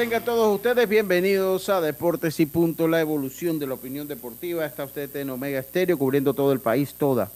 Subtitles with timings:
[0.00, 4.64] Tengan todos ustedes bienvenidos a Deportes y Punto, la evolución de la opinión deportiva.
[4.64, 7.30] Está usted en Omega Estéreo, cubriendo todo el país, toda,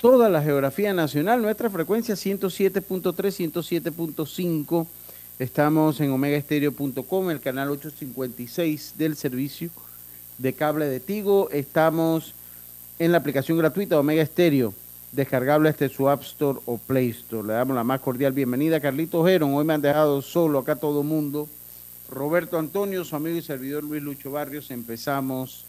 [0.00, 1.40] toda la geografía nacional.
[1.40, 4.86] Nuestra frecuencia 107.3, 107.5.
[5.38, 9.70] Estamos en omegaestereo.com, el canal 856 del servicio
[10.38, 11.48] de cable de Tigo.
[11.50, 12.34] Estamos
[12.98, 14.74] en la aplicación gratuita Omega Estéreo,
[15.12, 17.46] descargable desde su App Store o Play Store.
[17.46, 19.54] Le damos la más cordial bienvenida a Carlitos Geron.
[19.54, 21.46] Hoy me han dejado solo acá todo el mundo
[22.08, 25.64] Roberto Antonio, su amigo y servidor Luis Lucho Barrios, empezamos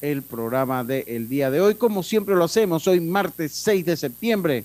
[0.00, 1.74] el programa del día de hoy.
[1.74, 4.64] Como siempre lo hacemos, hoy martes 6 de septiembre,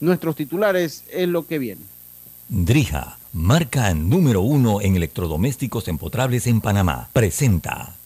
[0.00, 1.82] nuestros titulares es lo que viene.
[2.48, 7.96] Drija, marca número uno en electrodomésticos empotrables en Panamá, presenta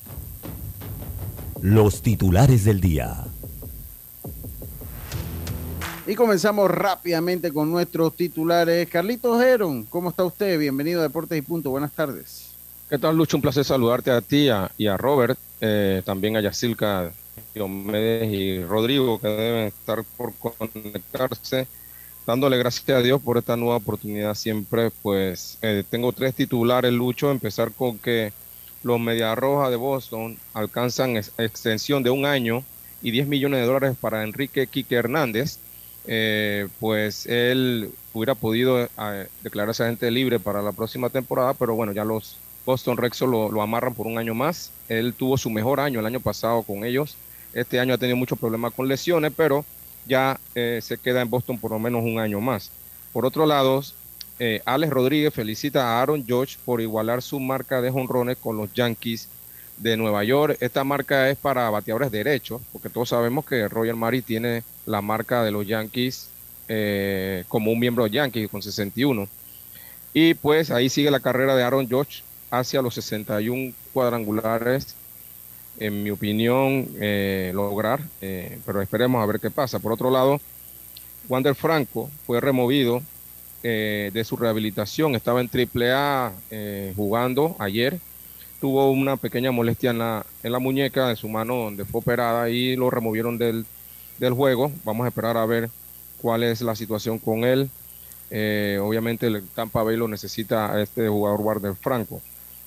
[1.61, 3.25] los titulares del día.
[6.06, 8.88] Y comenzamos rápidamente con nuestros titulares.
[8.88, 10.58] Carlitos Heron, ¿cómo está usted?
[10.58, 11.70] Bienvenido a Deportes y Punto.
[11.70, 12.50] Buenas tardes.
[12.90, 13.36] ¿Qué tal, Lucho?
[13.36, 17.12] Un placer saludarte a ti y a Robert, eh, también a Yacilca,
[17.54, 21.68] Diomedes y Rodrigo, que deben estar por conectarse.
[22.26, 27.30] Dándole gracias a Dios por esta nueva oportunidad siempre, pues eh, tengo tres titulares, Lucho.
[27.30, 28.32] Empezar con que
[28.82, 32.64] los Media Roja de Boston alcanzan extensión de un año
[33.02, 35.60] y 10 millones de dólares para Enrique Quique Hernández.
[36.08, 38.88] Eh, pues él hubiera podido
[39.44, 43.94] declararse agente libre para la próxima temporada, pero bueno, ya los Boston Rexo lo, amarran
[43.94, 44.71] por un año más.
[44.88, 47.16] Él tuvo su mejor año el año pasado con ellos.
[47.53, 49.65] Este año ha tenido muchos problemas con lesiones, pero
[50.06, 52.70] ya eh, se queda en Boston por lo menos un año más.
[53.12, 53.82] Por otro lado,
[54.38, 58.72] eh, Alex Rodríguez felicita a Aaron George por igualar su marca de jonrones con los
[58.72, 59.28] Yankees
[59.78, 60.56] de Nueva York.
[60.60, 65.43] Esta marca es para bateadores derechos, porque todos sabemos que Roger Mari tiene la marca
[65.43, 66.28] de los Yankees
[66.69, 69.28] eh, como un miembro de Yankees con 61.
[70.12, 74.97] Y pues ahí sigue la carrera de Aaron George hacia los 61 cuadrangulares,
[75.78, 79.78] en mi opinión, eh, lograr, eh, pero esperemos a ver qué pasa.
[79.78, 80.41] Por otro lado,
[81.28, 83.03] Wander Franco fue removido
[83.62, 86.33] eh, de su rehabilitación, estaba en AAA
[86.97, 87.99] jugando ayer,
[88.61, 92.50] tuvo una pequeña molestia en la, en la muñeca de su mano donde fue operada
[92.50, 93.65] y lo removieron del,
[94.19, 94.72] del juego.
[94.84, 95.71] Vamos a esperar a ver
[96.21, 97.71] cuál es la situación con él.
[98.81, 102.21] obviamente el Tampa Bay lo necesita a este jugador Wander Franco.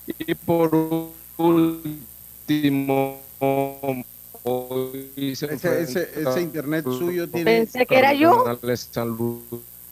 [0.06, 3.20] Y por último,
[5.16, 7.44] ese, internet suyo tiene.
[7.44, 8.44] Pensé que era yo.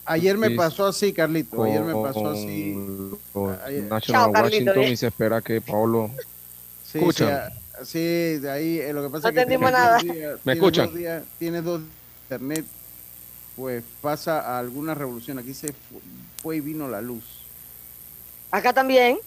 [0.04, 1.62] Ayer me pasó así, Carlito.
[1.62, 2.76] Ayer me pasó así.
[3.88, 6.10] National Washington y se espera que Pablo.
[6.84, 7.50] Sí, escucha.
[7.84, 7.98] Sí,
[8.38, 9.98] de ahí eh, lo que pasa no es que nada.
[10.44, 10.90] ¿Me escuchan?
[11.38, 11.80] tiene dos
[12.24, 12.64] internet,
[13.56, 15.38] pues pasa alguna revolución.
[15.38, 15.74] Aquí se
[16.42, 17.24] fue y vino la luz.
[18.50, 19.18] Acá también.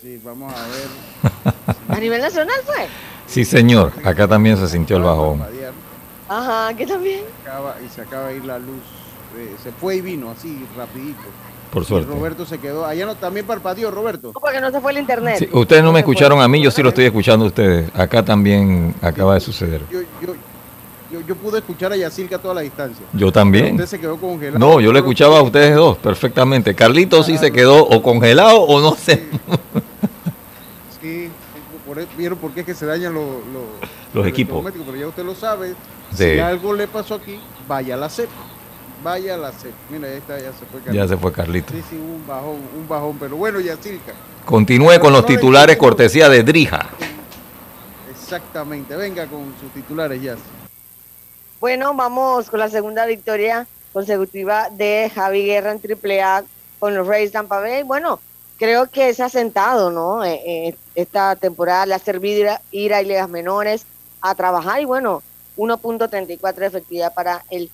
[0.00, 1.74] Sí, vamos a ver.
[1.88, 2.86] ¿A nivel nacional fue?
[3.26, 3.92] Sí, señor.
[4.02, 5.42] Acá también se sintió el bajón.
[6.26, 7.20] Ajá, aquí también.
[7.84, 8.82] y se acaba de ir la luz.
[9.36, 11.20] Eh, se fue y vino así, rapidito.
[11.70, 12.10] Por suerte.
[12.10, 12.86] Roberto se quedó.
[12.86, 14.32] Allá no, también parpadeó, Roberto.
[14.34, 15.48] No, porque no se fue el internet.
[15.52, 17.90] ustedes no, me escucharon a mí, yo sí lo estoy escuchando a ustedes.
[17.94, 19.82] Acá también acaba de suceder.
[19.90, 20.34] Yo, yo,
[21.12, 23.04] yo, yo, pude escuchar a Yacirca a toda la distancia.
[23.12, 23.72] Yo también.
[23.74, 24.58] Usted se quedó congelado.
[24.58, 26.74] No, yo le escuchaba a ustedes dos perfectamente.
[26.74, 29.28] Carlitos sí se quedó o congelado o no sé.
[31.86, 33.26] Por, vieron por qué es que se dañan los,
[34.14, 34.64] los, equipos.
[34.72, 35.74] Pero ya usted lo sabe.
[36.14, 38.28] Si algo le pasó aquí, vaya a la CEP.
[39.02, 39.72] Vaya a la CEP.
[39.90, 40.92] Mira, ahí está, ya se fue Carlito.
[40.92, 41.72] Ya se fue Carlito.
[41.72, 43.16] Sí, sí, un bajón, un bajón.
[43.18, 44.12] Pero bueno, ya circa.
[44.44, 46.88] Continúe con los titulares cortesía de Drija.
[48.10, 48.96] Exactamente.
[48.96, 50.36] Venga con sus titulares, ya.
[51.60, 56.44] Bueno, vamos con la segunda victoria consecutiva de Javi Guerra en AAA
[56.78, 57.82] con los Rays Tampa Bay.
[57.82, 58.20] Bueno,
[58.60, 60.22] creo que se ha sentado, ¿no?
[60.22, 63.86] Eh, eh, esta temporada le ha servido ir a ligas menores
[64.20, 65.22] a trabajar y bueno,
[65.56, 67.70] 1.34 de efectividad para el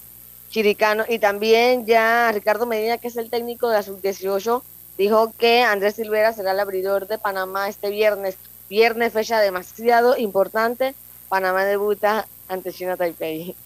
[0.48, 1.04] chiricano.
[1.08, 4.62] Y también ya Ricardo Medina, que es el técnico de la sub-18,
[4.96, 8.36] dijo que Andrés Silvera será el abridor de Panamá este viernes.
[8.70, 10.94] Viernes, fecha demasiado importante.
[11.28, 13.56] Panamá debuta ante China Taipei.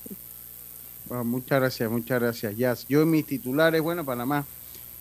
[1.11, 2.87] Muchas gracias, muchas gracias, Jazz.
[2.88, 4.46] Yo en mis titulares, bueno, Panamá.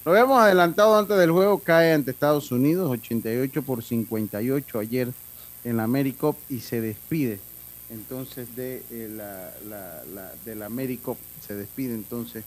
[0.09, 5.09] Lo habíamos adelantado antes del juego, cae ante Estados Unidos, 88 por 58 ayer
[5.63, 7.37] en la AmeriCup y se despide
[7.91, 11.15] entonces de eh, la, la, la, de la AmeriCup,
[11.45, 12.43] se despide entonces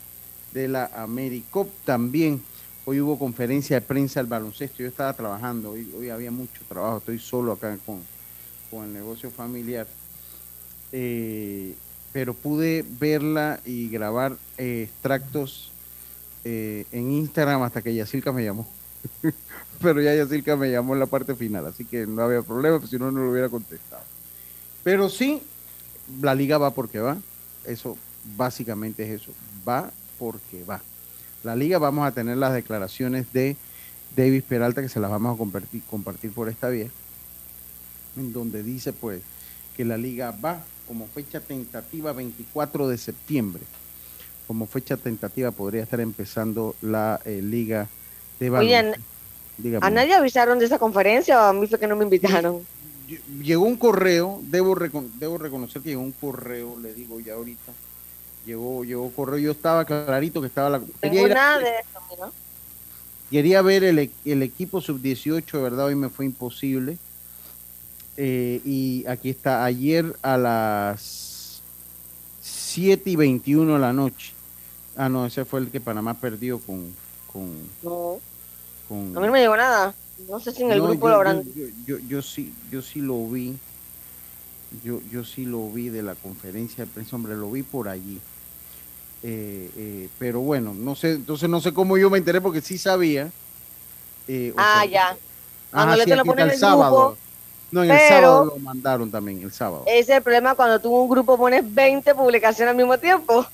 [0.51, 2.43] de la AmeriCup también.
[2.83, 6.97] Hoy hubo conferencia de prensa del baloncesto, yo estaba trabajando, hoy, hoy había mucho trabajo,
[6.97, 8.01] estoy solo acá con,
[8.69, 9.87] con el negocio familiar.
[10.91, 11.75] Eh,
[12.11, 15.71] pero pude verla y grabar eh, extractos
[16.43, 18.67] eh, en Instagram hasta que Yacilca me llamó.
[19.81, 22.89] pero ya Yacilca me llamó en la parte final, así que no había problema, pues
[22.89, 24.03] si no, no lo hubiera contestado.
[24.83, 25.41] Pero sí,
[26.21, 27.17] la liga va porque va.
[27.65, 27.97] Eso
[28.35, 29.31] básicamente es eso.
[29.67, 30.81] Va porque va.
[31.43, 33.57] La liga vamos a tener las declaraciones de
[34.15, 36.87] David Peralta que se las vamos a compartir, compartir por esta vía,
[38.15, 39.21] en donde dice pues
[39.75, 43.63] que la liga va como fecha tentativa 24 de septiembre.
[44.47, 47.87] Como fecha tentativa podría estar empezando la eh, liga
[48.39, 48.95] de Oye,
[49.81, 52.65] ¿a nadie avisaron de esa conferencia o a mí fue que no me invitaron?
[53.41, 54.75] llegó un correo, debo,
[55.19, 57.71] debo reconocer que llegó un correo, le digo ya ahorita,
[58.45, 60.81] llegó, llegó correo, yo estaba clarito que estaba la...
[61.01, 62.31] Quería, nada de eso, ¿no?
[63.29, 66.97] quería ver el, el equipo sub-18, verdad, hoy me fue imposible.
[68.15, 71.01] Eh, y aquí está, ayer a las
[72.73, 74.33] 7 y 21 de la noche.
[74.97, 76.91] Ah, no, ese fue el que Panamá perdió con...
[77.31, 77.51] con
[77.83, 78.19] no.
[78.87, 79.93] Con, a mí no me llegó nada.
[80.27, 81.43] No sé si en el no, grupo yo, lo habrán.
[81.53, 83.55] Yo, yo, yo, sí, yo sí lo vi.
[84.83, 88.19] Yo, yo sí lo vi de la conferencia de prensa, hombre, lo vi por allí.
[89.21, 92.79] Eh, eh, pero bueno, no sé, entonces no sé cómo yo me enteré porque sí
[92.79, 93.31] sabía.
[94.27, 95.17] Eh, ah, sea, ya.
[95.71, 97.09] Ajá, sí, te lo ponen en el sábado.
[97.09, 97.22] Grupo,
[97.73, 99.83] no, en el sábado lo mandaron también, el sábado.
[99.87, 103.45] Ese es el problema cuando tú en un grupo pones 20 publicaciones al mismo tiempo.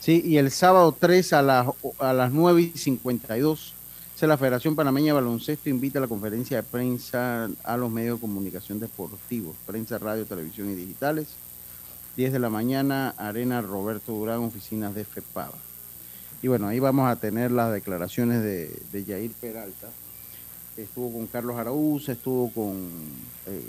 [0.00, 1.66] Sí, y el sábado 3 a las,
[1.98, 3.74] a las 9 y 52
[4.24, 8.20] la Federación Panameña de Baloncesto invita a la conferencia de prensa a los medios de
[8.22, 11.26] comunicación deportivos, prensa, radio, televisión y digitales.
[12.16, 15.58] 10 de la mañana, Arena Roberto Durán, oficinas de FEPAVA.
[16.40, 19.88] Y bueno, ahí vamos a tener las declaraciones de, de Yair Peralta.
[20.76, 22.88] Estuvo con Carlos Araúz, estuvo con
[23.46, 23.62] eh,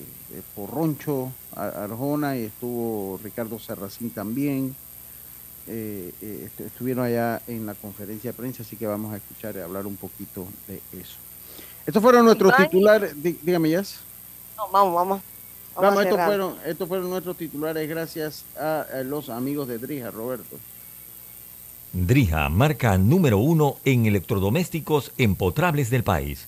[0.56, 4.76] Porroncho Arjona y estuvo Ricardo Serracín también
[5.70, 9.60] eh, eh, estuvieron allá en la conferencia de prensa, así que vamos a escuchar y
[9.60, 11.16] hablar un poquito de eso.
[11.86, 13.82] Estos fueron nuestros titulares, di, dígame ya.
[14.56, 15.22] No, vamos, vamos.
[15.76, 20.58] Vamos, estos fueron, estos fueron nuestros titulares gracias a, a los amigos de Drija, Roberto.
[21.92, 26.48] Drija, marca número uno en electrodomésticos empotrables del país.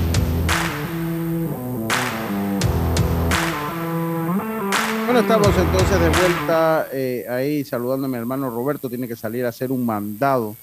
[5.11, 8.87] Bueno, estamos entonces de vuelta eh, ahí saludando a mi hermano Roberto.
[8.87, 10.55] Tiene que salir a hacer un mandado,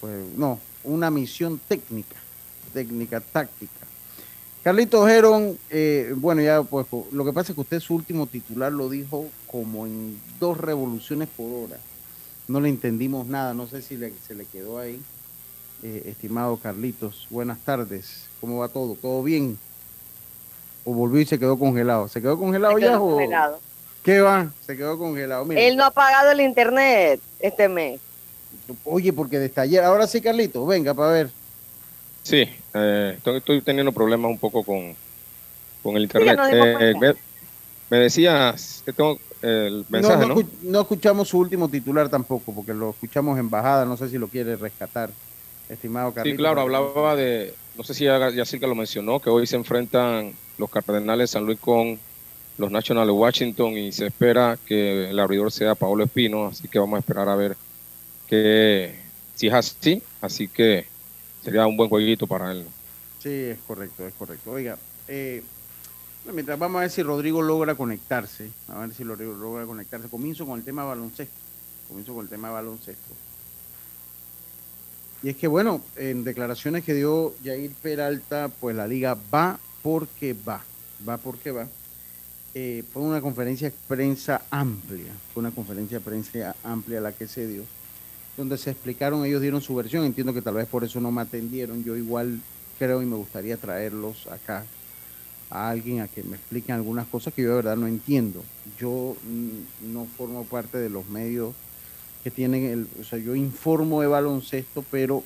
[0.00, 2.16] pues no, una misión técnica
[2.72, 3.86] técnica, táctica.
[4.64, 8.72] Carlito Geron, eh, bueno, ya pues lo que pasa es que usted su último titular
[8.72, 11.76] lo dijo como en dos revoluciones por hora.
[12.48, 15.02] No le entendimos nada, no sé si le, se le quedó ahí.
[15.82, 18.24] Eh, estimado Carlitos, buenas tardes.
[18.40, 18.94] ¿Cómo va todo?
[18.94, 19.58] ¿Todo bien?
[20.86, 22.08] ¿O volvió y se quedó congelado?
[22.08, 22.98] ¿Se quedó congelado se quedó ya?
[22.98, 23.56] Congelado.
[23.56, 23.71] O...
[24.02, 24.50] ¿Qué va?
[24.66, 25.44] Se quedó congelado.
[25.44, 25.60] Mira.
[25.60, 28.00] Él no ha pagado el internet este mes.
[28.84, 31.30] Oye, porque desde ayer, ahora sí, Carlitos, venga para ver.
[32.22, 34.94] Sí, eh, estoy, estoy, teniendo problemas un poco con,
[35.82, 36.38] con el internet.
[36.48, 37.14] Sí, eh, me,
[37.90, 40.80] me, decías que tengo el mensaje, no, no, ¿no?
[40.80, 44.54] escuchamos su último titular tampoco, porque lo escuchamos en bajada, no sé si lo quiere
[44.54, 45.10] rescatar,
[45.68, 46.36] estimado Carlitos.
[46.36, 49.56] Sí, claro, hablaba de, no sé si ya, ya que lo mencionó, que hoy se
[49.56, 51.98] enfrentan los Cardenales San Luis con
[52.58, 56.78] los Nationals de Washington y se espera que el abridor sea Paolo Espino, así que
[56.78, 57.56] vamos a esperar a ver
[58.28, 58.94] que
[59.34, 60.86] si es así, así que
[61.42, 62.64] sería un buen jueguito para él.
[63.22, 64.50] Sí, es correcto, es correcto.
[64.50, 64.76] Oiga,
[65.08, 65.42] eh,
[66.32, 70.08] mientras vamos a ver si Rodrigo logra conectarse, a ver si Rodrigo logra conectarse.
[70.08, 71.34] Comienzo con el tema baloncesto.
[71.88, 73.14] Comienzo con el tema baloncesto.
[75.22, 80.34] Y es que, bueno, en declaraciones que dio Jair Peralta, pues la liga va porque
[80.34, 80.62] va,
[81.08, 81.68] va porque va.
[82.54, 87.26] Eh, fue una conferencia de prensa amplia, fue una conferencia de prensa amplia la que
[87.26, 87.62] se dio,
[88.36, 91.22] donde se explicaron, ellos dieron su versión, entiendo que tal vez por eso no me
[91.22, 92.40] atendieron, yo igual
[92.78, 94.66] creo y me gustaría traerlos acá
[95.48, 98.42] a alguien a que me expliquen algunas cosas que yo de verdad no entiendo.
[98.78, 101.54] Yo mm, no formo parte de los medios
[102.24, 105.22] que tienen el, o sea, yo informo de baloncesto, pero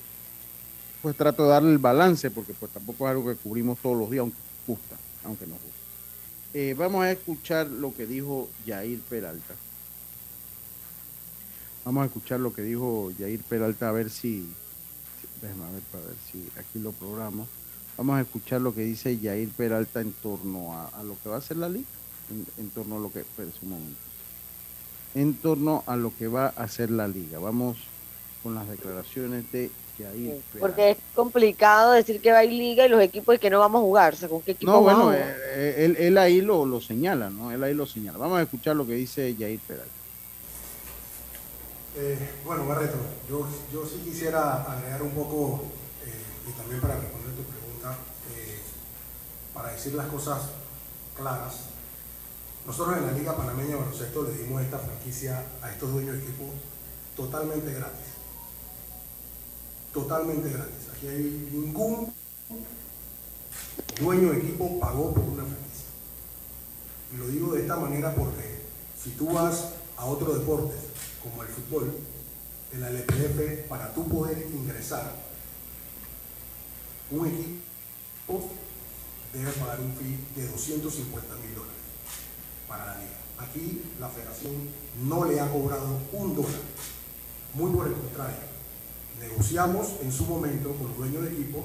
[1.03, 4.11] pues trato de darle el balance, porque pues tampoco es algo que cubrimos todos los
[4.11, 5.76] días, aunque gusta, aunque nos gusta.
[6.59, 9.55] Eh, vamos a escuchar lo que dijo Yair Peralta.
[11.85, 14.49] Vamos a escuchar lo que dijo Yair Peralta, a ver si,
[15.43, 17.47] déjame ver para ver si aquí lo programo.
[17.99, 21.43] Vamos a escuchar lo que dice Yair Peralta en torno a, lo que va a
[21.43, 21.85] ser la liga,
[22.57, 24.01] en, torno a lo que, espera un momento,
[25.15, 27.39] en torno a lo que va a hacer la liga.
[27.39, 27.77] Vamos
[28.43, 29.71] con las declaraciones de
[30.05, 30.59] Peralta.
[30.61, 33.59] Porque es complicado decir que va a ir liga y los equipos y que no
[33.59, 34.17] vamos a jugar.
[34.29, 37.51] ¿con qué equipo no, bueno, eh, eh, él, ahí lo, lo señala, ¿no?
[37.51, 38.19] Él ahí lo señala.
[38.19, 39.91] Vamos a escuchar lo que dice Yair Peralta.
[41.99, 42.97] Eh, bueno, Barreto,
[43.29, 45.65] yo, yo sí quisiera agregar un poco,
[46.47, 47.97] y también para responder tu pregunta,
[49.55, 50.43] para decir las cosas
[51.17, 51.67] claras,
[52.67, 56.23] nosotros en la Liga Panameña de Baloncesto le dimos esta franquicia a estos dueños de
[56.23, 56.51] equipo
[57.17, 58.16] totalmente gratis.
[59.97, 60.91] Totalmente gratis.
[60.93, 62.13] Aquí hay ningún
[63.99, 65.87] dueño de equipo pagó por una franquicia.
[67.15, 68.61] Y lo digo de esta manera porque
[69.03, 70.77] si tú vas a otro deporte,
[71.23, 71.97] como el fútbol,
[72.75, 75.15] en la LPF, para tú poder ingresar,
[77.11, 78.51] un equipo
[79.33, 81.81] debe pagar un fee de 250 mil dólares
[82.69, 83.17] para la liga.
[83.39, 84.69] Aquí la federación
[85.09, 86.61] no le ha cobrado un dólar.
[87.55, 88.56] Muy por el contrario,
[89.21, 91.65] negociamos en su momento con los dueños de equipo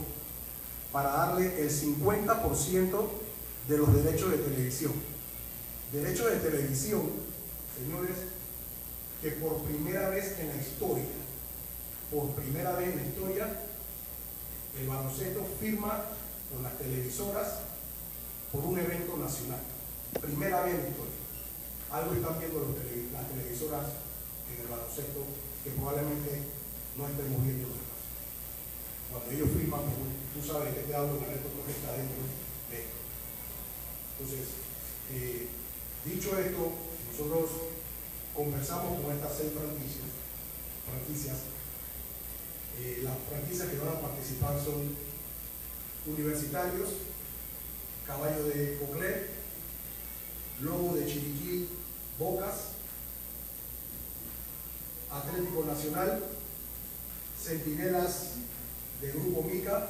[0.92, 3.08] para darle el 50%
[3.68, 4.94] de los derechos de televisión.
[5.92, 7.02] Derechos de televisión,
[7.78, 8.18] señores,
[9.22, 11.04] que por primera vez en la historia,
[12.10, 13.60] por primera vez en la historia,
[14.80, 16.06] el baloncesto firma
[16.52, 17.60] con las televisoras
[18.52, 19.60] por un evento nacional.
[20.20, 21.16] Primera vez en la historia.
[21.92, 22.76] Algo están viendo
[23.14, 23.86] las televisoras
[24.50, 25.26] en el baloncesto
[25.64, 26.61] que probablemente
[26.98, 28.02] no estemos viendo los demás.
[29.12, 29.82] Cuando ellos firman,
[30.34, 32.20] tú sabes que te hablo, el resto que está dentro
[32.70, 32.98] de esto.
[34.18, 34.48] Entonces,
[35.12, 35.48] eh,
[36.06, 36.72] dicho esto,
[37.12, 37.50] nosotros
[38.36, 40.10] conversamos con estas seis franquicias.
[40.88, 41.38] franquicias.
[42.80, 44.96] Eh, las franquicias que van a participar son
[46.06, 46.90] universitarios,
[48.08, 49.28] caballo de Coclé,
[50.62, 51.70] Lobo de Chiriquí,
[52.18, 52.72] Bocas,
[55.12, 56.24] Atlético Nacional,
[57.42, 58.34] Centinelas
[59.02, 59.88] de Grupo Mica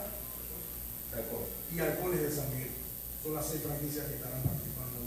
[1.74, 2.72] y Halcones de San Miguel.
[3.24, 4.98] Son las seis franquicias que estarán participando.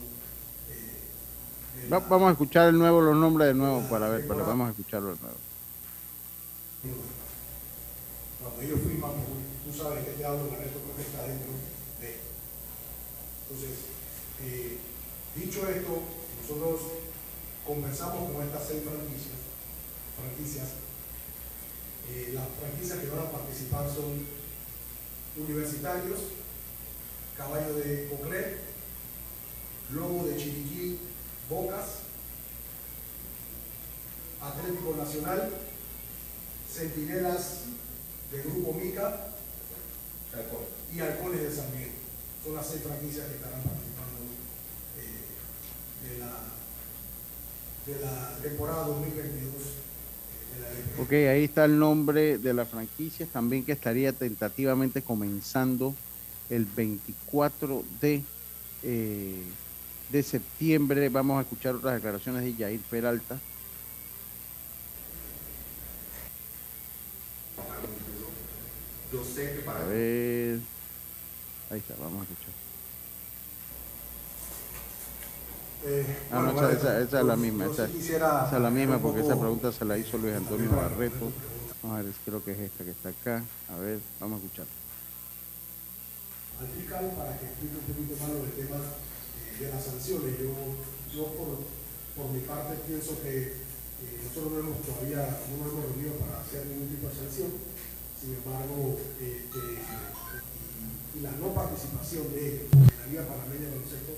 [0.70, 5.14] Eh, vamos a escuchar el nuevo, los nombres de nuevo para ver, vamos a escucharlo
[5.14, 5.36] de nuevo.
[8.40, 9.12] Cuando ellos firman,
[9.64, 11.50] tú sabes que te hablo, el resto que está dentro
[12.00, 12.28] de esto.
[13.48, 13.78] Entonces,
[14.42, 14.78] eh,
[15.34, 15.98] Dicho esto,
[16.40, 16.80] nosotros
[17.66, 19.34] conversamos con estas seis franquicias.
[20.14, 20.83] franquicias.
[22.10, 24.26] Eh, las franquicias que van a participar son
[25.36, 26.20] universitarios,
[27.36, 28.56] Caballo de Coclé,
[29.90, 30.98] Lobo de Chiriquí,
[31.48, 32.04] Bocas,
[34.40, 35.50] Atlético Nacional,
[36.70, 37.60] Centinelas
[38.30, 39.28] de Grupo Mica
[40.92, 41.92] y Halcones de San Miguel.
[42.44, 43.94] Son las seis franquicias que estarán participando
[47.86, 49.83] de la, temporada 2022.
[50.96, 55.94] Ok, ahí está el nombre de la franquicia, también que estaría tentativamente comenzando
[56.50, 58.22] el 24 de,
[58.84, 59.42] eh,
[60.10, 61.08] de septiembre.
[61.08, 63.38] Vamos a escuchar otras declaraciones de Jair Peralta.
[69.66, 70.58] A ver,
[71.70, 72.63] ahí está, vamos a escuchar.
[75.86, 79.84] Eh, ah, no, esa, es la misma, esa, es la misma porque esa pregunta se
[79.84, 81.30] la hizo Luis Antonio Barreto.
[81.82, 83.44] Vamos a ver, creo que es esta que está acá.
[83.68, 84.64] A ver, vamos a escuchar.
[86.58, 90.56] Al fiscal, para que explique un poquito más el tema eh, de las sanciones, yo,
[91.12, 91.60] yo por,
[92.16, 95.20] por mi parte pienso que eh, nosotros no hemos todavía
[95.52, 97.52] no nos hemos reunido para hacer ningún tipo de sanción.
[98.16, 99.60] Sin embargo, este,
[101.12, 104.12] y la no participación de en la Liga Panameña de Baloncesto,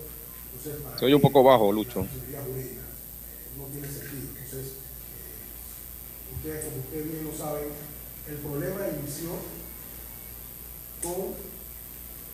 [0.99, 2.00] Se oye un poco bajo, Lucho.
[2.00, 4.28] no tiene sentido.
[4.35, 4.73] Entonces,
[6.37, 7.68] ustedes, como ustedes bien lo saben,
[8.28, 9.30] el problema inició
[11.02, 11.35] con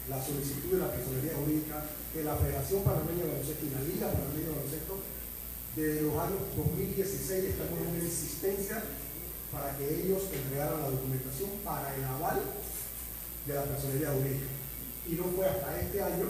[0.08, 1.84] la solicitud de la personería jurídica
[2.14, 4.98] de la Federación Panameña de Baloncesto y la Liga Panameña de Baloncesto
[5.76, 8.82] desde los años 2016 estamos en una insistencia
[9.50, 12.42] para que ellos entregaran la documentación para el aval
[13.46, 14.52] de la personería jurídica.
[15.08, 16.28] Y no fue hasta este año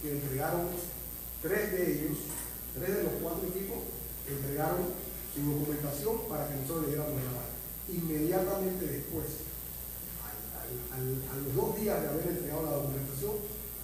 [0.00, 0.68] que entregaron
[1.46, 2.18] tres de ellos,
[2.74, 3.78] tres de los cuatro equipos,
[4.26, 4.90] entregaron
[5.30, 7.50] su documentación para que nosotros le diéramos el aval.
[7.86, 9.46] Inmediatamente después,
[10.90, 13.34] a los dos días de haber entregado la documentación,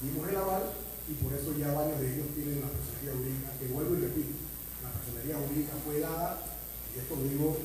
[0.02, 0.64] dimos el aval
[1.06, 4.34] y por eso ya varios de ellos tienen la personería jurídica, que vuelvo y repito,
[4.82, 6.42] la personería jurídica fue dada,
[6.90, 7.56] y esto lo digo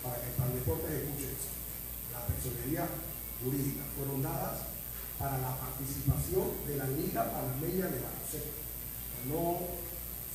[0.00, 1.52] para que el deporte se escuche eso,
[2.12, 2.88] la personería
[3.44, 4.72] jurídica fueron dadas
[5.18, 8.55] para la participación de la Liga Panameña de Baloncesto.
[9.30, 9.60] No,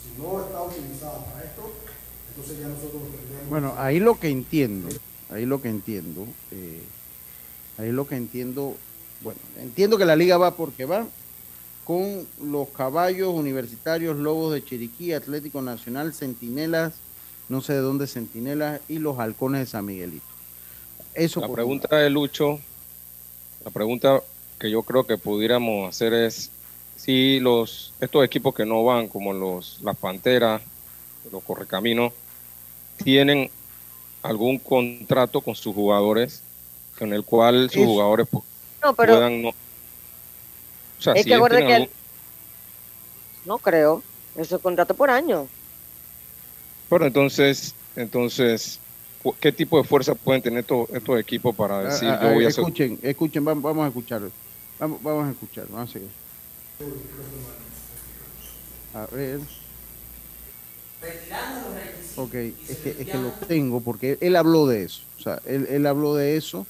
[0.02, 1.72] si no está utilizada para esto,
[2.30, 3.50] entonces ya nosotros tendríamos...
[3.50, 4.90] Bueno, ahí lo que entiendo,
[5.30, 6.82] ahí lo que entiendo, eh,
[7.78, 8.76] ahí lo que entiendo,
[9.22, 11.06] bueno, entiendo que la liga va porque va
[11.86, 16.94] con los caballos universitarios, lobos de Chiriquí, Atlético Nacional, Centinelas,
[17.50, 20.26] no sé de dónde Centinelas y los halcones de San Miguelito.
[21.14, 22.60] Eso La pregunta de Lucho,
[23.66, 24.22] la pregunta
[24.60, 26.52] que yo creo que pudiéramos hacer es
[27.02, 30.62] si los estos equipos que no van, como los las Panteras,
[31.32, 32.14] los Correcaminos,
[33.04, 33.50] tienen
[34.22, 36.44] algún contrato con sus jugadores
[37.00, 37.86] con el cual sus Eso.
[37.86, 38.44] jugadores pu-
[38.84, 39.50] No, pero puedan no.
[39.50, 39.54] O
[41.00, 41.90] sea, es si que algún-
[43.46, 44.04] no creo.
[44.38, 45.48] Eso es contrato por año.
[46.88, 48.80] Pero entonces, entonces,
[49.40, 52.50] ¿qué tipo de fuerza pueden tener estos, estos equipos para decir ah, yo voy a
[52.50, 52.64] hacer?
[52.64, 54.22] escuchen, escuchen, vamos, vamos a escuchar.
[54.80, 56.10] Vamos, vamos a escuchar, vamos a seguir.
[58.94, 59.40] A ver.
[62.16, 65.02] Ok, es que, es que lo tengo porque él habló de eso.
[65.18, 66.68] O sea, él, él habló de eso.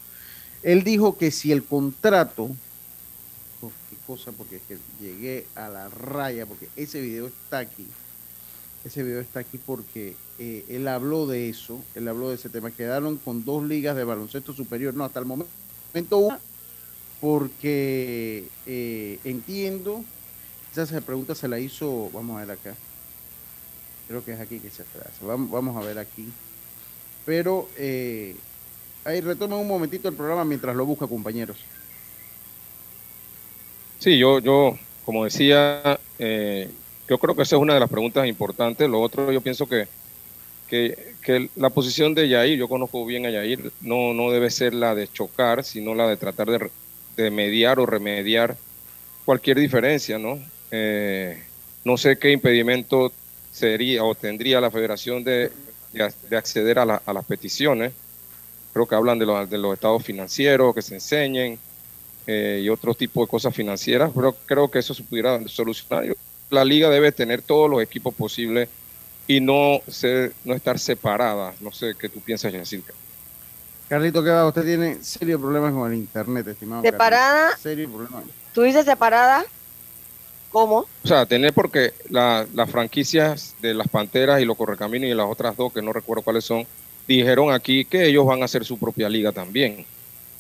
[0.64, 2.50] Él dijo que si el contrato.
[3.60, 7.88] qué cosa, porque es que llegué a la raya, porque ese video está aquí.
[8.84, 12.72] Ese video está aquí porque eh, él habló de eso, él habló de ese tema.
[12.72, 16.40] Quedaron con dos ligas de baloncesto superior, no, hasta el momento una,
[17.22, 20.04] porque eh, entiendo,
[20.76, 22.76] esa pregunta se la hizo, vamos a ver acá,
[24.08, 24.90] creo que es aquí que se hace,
[25.22, 26.28] vamos, a ver aquí,
[27.24, 28.36] pero eh,
[29.06, 31.58] ahí retomen un momentito el programa mientras lo busca, compañeros.
[34.00, 36.68] Sí, yo, yo, como decía, eh,
[37.08, 38.90] yo creo que esa es una de las preguntas importantes.
[38.90, 39.88] Lo otro, yo pienso que,
[40.68, 44.96] que, la posición de Yair, yo conozco bien a Yair, no, no debe ser la
[44.96, 46.72] de chocar, sino la de tratar de,
[47.16, 48.58] de mediar o remediar
[49.26, 50.40] cualquier diferencia, ¿no?
[50.72, 51.44] Eh,
[51.84, 53.14] no sé qué impedimento
[53.50, 55.52] sería o tendría la federación de,
[55.92, 57.94] de ac- de acceder a, la- a las peticiones.
[58.74, 61.64] Creo que hablan de los, de los estados financieros, que se enseñen,
[62.28, 66.16] eh, y otro tipo de cosas financieras, pero creo que eso se pudiera solucionar.
[66.50, 68.70] La liga debe tener todos los equipos posibles
[69.28, 71.56] y no ser, no estar separada.
[71.60, 72.94] No sé qué tú piensas, Yacirca.
[73.92, 74.48] Carlito, ¿qué va?
[74.48, 76.82] Usted tiene serios problemas con el internet, estimado.
[76.82, 77.42] Separada.
[77.50, 77.62] Carlito.
[77.62, 78.24] Serios problemas.
[78.54, 79.44] ¿Tú dices separada?
[80.50, 80.86] ¿Cómo?
[81.04, 85.28] O sea, tener porque la- las franquicias de las Panteras y los Correcaminos y las
[85.30, 86.66] otras dos, que no recuerdo cuáles son,
[87.06, 89.86] dijeron aquí que ellos van a hacer su propia liga también.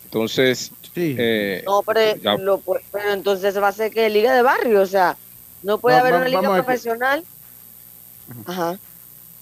[0.06, 1.18] Entonces, Sí.
[1.20, 4.80] eh, No, pero, ya- lo pu- pero entonces va a ser que liga de barrio,
[4.80, 5.18] o sea,
[5.62, 7.26] no puede Va- haber va- una liga profesional.
[8.46, 8.80] Ajá.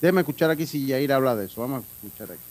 [0.02, 1.62] Déjeme escuchar aquí si Yair habla de eso.
[1.62, 2.42] Vamos a escuchar aquí.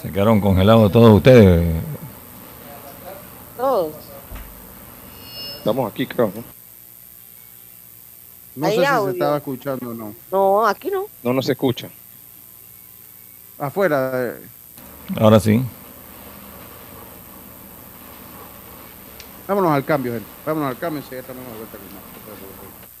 [0.00, 1.82] Se quedaron congelados todos ustedes.
[3.56, 3.94] Todos.
[5.58, 6.32] estamos aquí, creo.
[8.56, 8.66] ¿no?
[8.68, 9.06] Sé si audio.
[9.06, 10.14] se estaba escuchando o no.
[10.30, 11.06] No, aquí no.
[11.22, 11.88] No, no se escucha.
[13.58, 14.10] Afuera.
[14.14, 14.40] eh,
[15.20, 15.62] Ahora sí.
[19.48, 20.26] vámonos al cambio, gente.
[20.46, 20.98] Vámonos al cambio.
[21.00, 22.02] enseguida estamos de vuelta con más.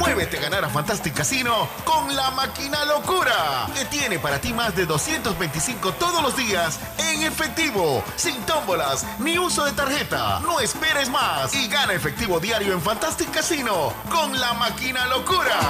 [0.00, 4.74] Muévete a ganar a Fantastic Casino con la máquina locura, que tiene para ti más
[4.74, 6.80] de 225 todos los días
[7.12, 10.40] en efectivo, sin tómbolas ni uso de tarjeta.
[10.40, 15.60] No esperes más y gana efectivo diario en Fantastic Casino con la máquina locura.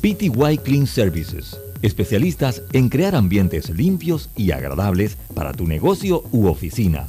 [0.00, 7.08] PTY Clean Services, especialistas en crear ambientes limpios y agradables para tu negocio u oficina.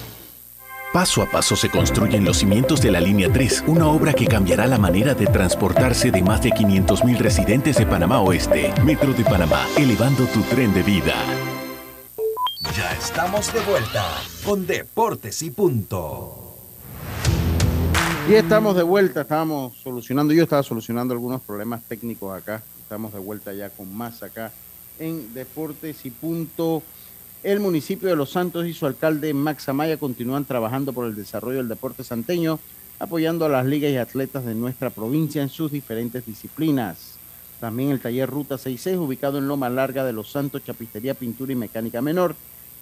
[0.93, 4.67] Paso a paso se construyen los cimientos de la Línea 3, una obra que cambiará
[4.67, 8.73] la manera de transportarse de más de 500.000 residentes de Panamá Oeste.
[8.83, 11.13] Metro de Panamá, elevando tu tren de vida.
[12.75, 14.05] Ya estamos de vuelta
[14.43, 16.57] con Deportes y Punto.
[18.29, 22.63] Y estamos de vuelta, estábamos solucionando, yo estaba solucionando algunos problemas técnicos acá.
[22.81, 24.51] Estamos de vuelta ya con más acá
[24.99, 26.83] en Deportes y Punto.
[27.43, 31.57] El municipio de Los Santos y su alcalde Max Amaya continúan trabajando por el desarrollo
[31.57, 32.59] del deporte santeño,
[32.99, 37.15] apoyando a las ligas y atletas de nuestra provincia en sus diferentes disciplinas.
[37.59, 41.55] También el taller Ruta 66, ubicado en Loma Larga de Los Santos, Chapistería, Pintura y
[41.55, 42.35] Mecánica Menor.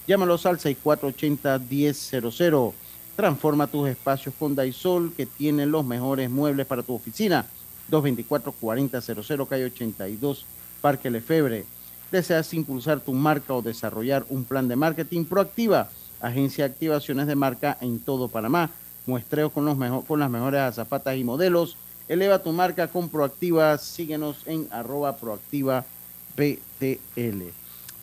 [0.07, 2.73] Llámalos al 6480-1000.
[3.15, 7.45] Transforma tus espacios con Daisol, que tiene los mejores muebles para tu oficina.
[7.89, 10.45] 224-4000, calle 82,
[10.81, 11.65] Parque Lefebre.
[12.11, 15.89] ¿Deseas impulsar tu marca o desarrollar un plan de marketing proactiva?
[16.21, 18.69] Agencia de Activaciones de Marca en todo Panamá.
[19.05, 21.77] Muestreo con, los las mejores azafatas y modelos.
[22.07, 23.77] Eleva tu marca con Proactiva.
[23.77, 25.85] Síguenos en arroba proactiva.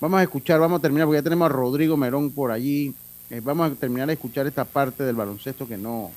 [0.01, 2.95] Vamos a escuchar, vamos a terminar, porque ya tenemos a Rodrigo Merón por allí.
[3.31, 6.12] Eh, vamos a terminar de escuchar esta parte del baloncesto que no,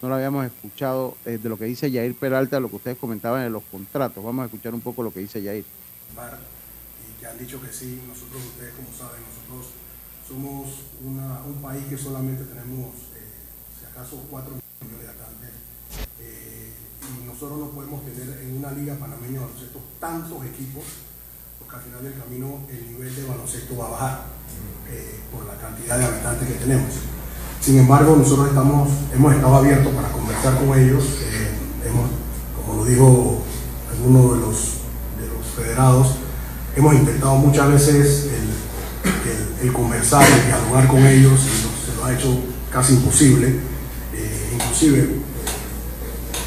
[0.00, 3.42] no lo habíamos escuchado, eh, de lo que dice Yair Peralta, lo que ustedes comentaban
[3.42, 4.24] de los contratos.
[4.24, 5.64] Vamos a escuchar un poco lo que dice Yair.
[5.64, 6.53] Y
[7.26, 9.72] han dicho que sí, nosotros, ustedes como saben, nosotros
[10.28, 10.68] somos
[11.00, 13.32] un país que solamente tenemos, eh,
[13.78, 15.50] si acaso, 4 millones de habitantes.
[16.20, 16.72] eh,
[17.04, 20.84] y nosotros no podemos tener en una liga panameña de baloncesto tantos equipos,
[21.58, 24.24] porque al final del camino el nivel de baloncesto va a bajar
[24.88, 26.92] eh, por la cantidad de habitantes que tenemos.
[27.60, 31.04] Sin embargo, nosotros estamos, hemos estado abiertos para conversar con ellos.
[31.84, 32.10] hemos,
[32.56, 33.42] como lo dijo
[33.90, 34.74] alguno de los
[35.54, 36.23] federados,
[36.76, 38.28] hemos intentado muchas veces
[39.62, 42.38] el, conversar, el dialogar con ellos, y se nos ha hecho
[42.70, 43.48] casi imposible.
[44.12, 45.08] Eh, inclusive,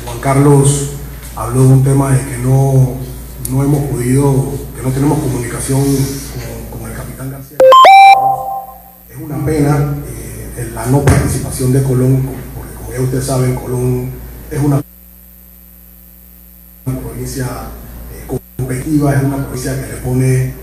[0.06, 0.92] Juan Carlos
[1.36, 2.96] habló de un tema de que no,
[3.50, 5.82] no hemos podido, que no tenemos comunicación
[6.72, 7.58] con, el capitán García.
[9.10, 14.12] Es una pena eh, la no participación de Colón, porque como ya ustedes saben, Colón
[14.52, 14.82] es una
[16.86, 17.48] provincia
[18.58, 20.54] competitiva, es una provincia que le pone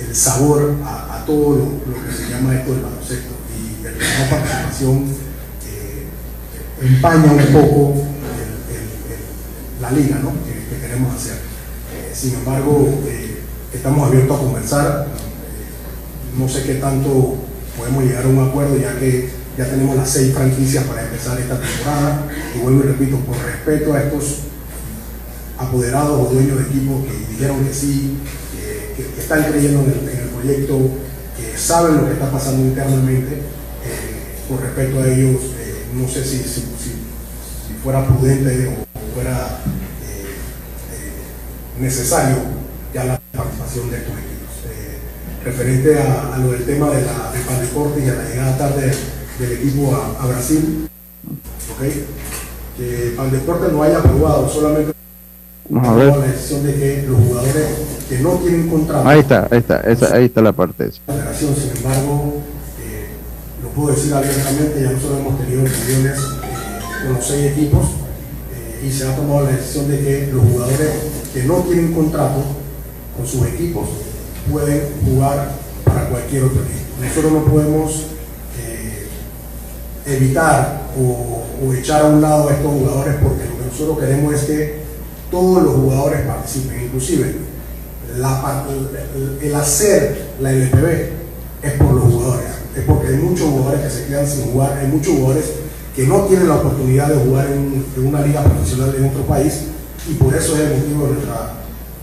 [0.00, 1.56] el, sabor a, todo
[1.86, 3.34] lo, que se llama esto del baloncesto.
[3.56, 5.04] Y la participación
[5.66, 6.06] eh,
[6.82, 8.04] empaña un poco
[9.80, 10.32] la liga ¿no?
[10.44, 11.34] que, que queremos hacer.
[11.34, 15.06] Eh, sin embargo, eh, estamos abiertos a conversar.
[15.08, 17.36] Eh, no sé qué tanto
[17.76, 21.60] podemos llegar a un acuerdo ya que ya tenemos las seis franquicias para empezar esta
[21.60, 22.26] temporada.
[22.54, 24.38] Y vuelvo y repito, por respeto a estos
[25.66, 28.18] apoderados o dueños de equipos que dijeron que sí,
[28.96, 30.78] que, están creyendo en el, proyecto,
[31.36, 36.24] que saben lo que está pasando internamente, eh, por respeto a ellos, eh, no sé
[36.24, 36.64] si, si,
[37.82, 39.60] fuera prudente o fuera
[40.06, 42.36] eh, necesario
[42.94, 44.34] ya la participación de estos equipos.
[45.44, 48.90] Referente a, lo del tema de la, del Pandeporte y a la llegada tarde
[49.38, 50.88] del equipo a, Brasil,
[51.74, 51.84] ¿ok?
[52.78, 54.94] que Pandeporte no haya aprobado solamente
[55.68, 56.16] Vamos a ver.
[56.16, 57.66] la decisión de que los jugadores
[58.08, 61.00] que no tienen contrato Ahí está, ahí está, esa- ahí está la parte esa.
[61.06, 62.34] la federación, sin embargo,
[62.82, 63.06] eh,
[63.62, 67.84] lo puedo decir abiertamente, ya nosotros hemos tenido reuniones eh, con los seis equipos
[68.54, 70.90] eh, y se ha tomado la decisión de que los jugadores
[71.32, 72.42] que no tienen contrato
[73.16, 73.88] con sus equipos
[74.52, 75.52] pueden jugar
[75.84, 76.84] para cualquier otro equipo.
[77.02, 78.02] Nosotros no podemos
[78.60, 79.06] eh,
[80.06, 84.34] evitar o, o echar a un lado a estos jugadores porque lo que nosotros queremos
[84.34, 84.83] es que
[85.34, 87.34] todos los jugadores participen, inclusive
[89.42, 90.86] el, hacer la LPB
[91.60, 94.86] es por los jugadores, es porque hay muchos jugadores que se quedan sin jugar, hay
[94.86, 95.46] muchos jugadores
[95.96, 99.54] que no tienen la oportunidad de jugar en, en una liga profesional en otro país
[100.08, 101.54] y por eso es el motivo de nuestra,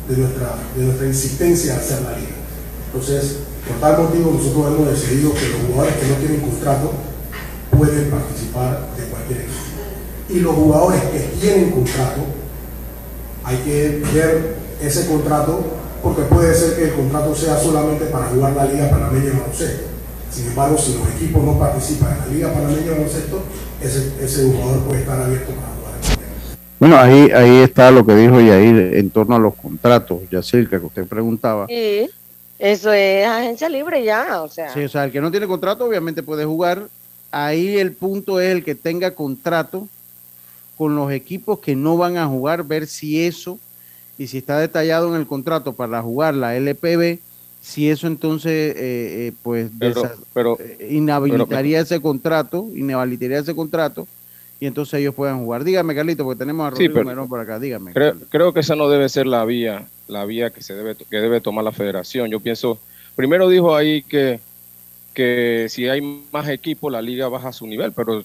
[0.10, 2.36] de nuestra, de nuestra insistencia a hacer la liga.
[2.88, 6.92] Entonces, por tal motivo nosotros hemos decidido que los jugadores que no tienen contrato
[7.78, 9.56] pueden participar de cualquier equipo.
[10.28, 12.41] Y los jugadores que tienen contrato,
[13.44, 15.64] hay que ver ese contrato
[16.02, 19.86] porque puede ser que el contrato sea solamente para jugar la Liga Panameña de Baloncesto.
[20.32, 23.44] Sin embargo, si los equipos no participan en la Liga Panameña de Baloncesto,
[23.82, 25.82] ese, ese jugador puede estar abierto para jugar.
[26.80, 30.86] Bueno, ahí, ahí está lo que dijo Yair en torno a los contratos, Yacirca, que
[30.86, 31.68] usted preguntaba.
[31.68, 32.10] Sí,
[32.58, 34.74] eso es agencia libre ya, o sea.
[34.74, 36.88] Sí, o sea, el que no tiene contrato obviamente puede jugar.
[37.32, 39.88] Ahí el punto es el que tenga contrato
[40.82, 43.60] con los equipos que no van a jugar, ver si eso,
[44.18, 47.20] y si está detallado en el contrato para jugar la LPB,
[47.62, 49.70] si eso entonces, eh, eh, pues,
[50.34, 54.08] Pero, eh, inhabilitaría ese contrato, inhabilitaría ese contrato,
[54.60, 55.64] y entonces ellos puedan jugar.
[55.64, 57.94] Dígame, Carlito, porque tenemos a Sí, Rodrigo pero- Merón por acá, dígame.
[57.94, 61.18] Creo, creo que esa no debe ser la vía, la vía que se debe, que
[61.18, 62.32] debe tomar la federación.
[62.32, 62.80] Yo pienso,
[63.16, 64.40] primero dijo ahí que,
[65.14, 68.24] que si hay más equipos, la liga baja su nivel, pero,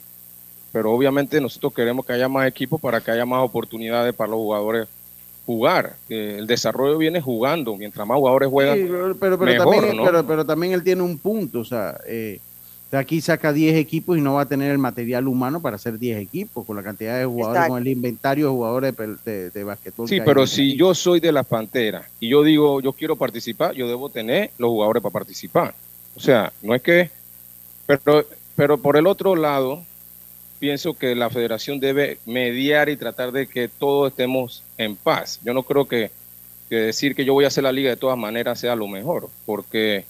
[0.77, 4.37] pero obviamente nosotros queremos que haya más equipos para que haya más oportunidades para los
[4.41, 4.87] jugadores
[5.47, 5.97] jugar.
[6.11, 9.97] Eh, el desarrollo viene jugando, mientras más jugadores juegan, Sí, pero, pero, pero mejor, también,
[9.97, 10.05] ¿no?
[10.05, 12.41] pero, pero también él tiene un punto, o sea, eh,
[12.93, 16.21] aquí saca 10 equipos y no va a tener el material humano para hacer 10
[16.21, 17.73] equipos, con la cantidad de jugadores, Exacto.
[17.73, 20.07] con el inventario de jugadores de, de, de basquetbol.
[20.07, 23.89] Sí, pero si yo soy de las Panteras y yo digo, yo quiero participar, yo
[23.89, 25.75] debo tener los jugadores para participar.
[26.15, 27.09] O sea, no es que...
[27.87, 29.83] Pero, pero por el otro lado,
[30.67, 35.39] pienso que la federación debe mediar y tratar de que todos estemos en paz.
[35.45, 36.11] Yo no creo que,
[36.69, 39.29] que decir que yo voy a hacer la liga de todas maneras sea lo mejor,
[39.45, 40.05] porque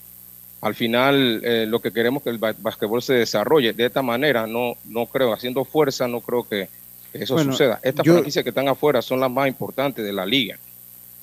[0.61, 4.01] al final eh, lo que queremos es que el ba- basquetbol se desarrolle de esta
[4.01, 4.47] manera.
[4.47, 6.67] No, no creo, haciendo fuerza, no creo que,
[7.13, 7.79] que eso Bueno, suceda.
[7.83, 10.57] Estas yo- franquicias que están afuera son las más importantes de la liga.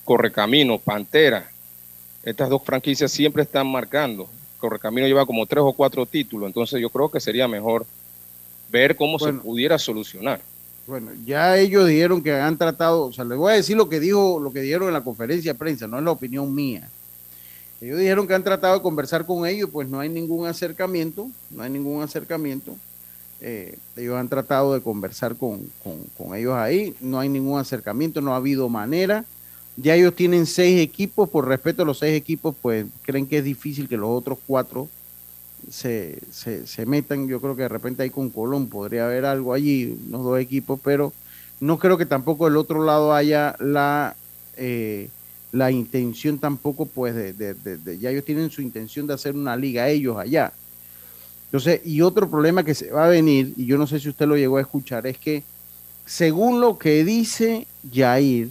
[0.04, 1.50] Correcamino, Pantera,
[2.22, 4.28] estas dos franquicias siempre están marcando.
[4.58, 7.84] Correcamino lleva como tres o cuatro títulos, entonces yo creo que sería mejor
[8.74, 10.40] ver cómo se pudiera solucionar.
[10.84, 14.00] Bueno, ya ellos dijeron que han tratado, o sea, les voy a decir lo que
[14.00, 16.88] dijo, lo que dijeron en la conferencia de prensa, no es la opinión mía.
[17.80, 21.62] Ellos dijeron que han tratado de conversar con ellos, pues no hay ningún acercamiento, no
[21.62, 22.76] hay ningún acercamiento.
[23.40, 25.60] Eh, ellos han tratado de conversar con,
[26.16, 29.24] con, ellos ahí, no hay ningún acercamiento, no ha habido manera.
[29.76, 33.44] Ya ellos tienen seis equipos, por respeto a los seis equipos, pues creen que es
[33.44, 34.88] difícil que los otros cuatro
[35.70, 37.28] se, se, metan.
[37.28, 40.80] Yo creo que de repente ahí con Colón podría haber algo allí, unos dos equipos,
[40.82, 41.12] pero
[41.60, 44.16] no creo que tampoco del otro lado haya la,
[44.56, 45.08] eh,
[45.52, 49.88] la intención tampoco, pues, de, de, ya ellos tienen su intención de hacer una liga
[49.88, 50.52] ellos allá.
[51.46, 54.26] Entonces, y otro problema que se va a venir, y yo no sé si usted
[54.26, 55.44] lo llegó a escuchar, es que
[56.04, 58.48] según lo que dice Jair,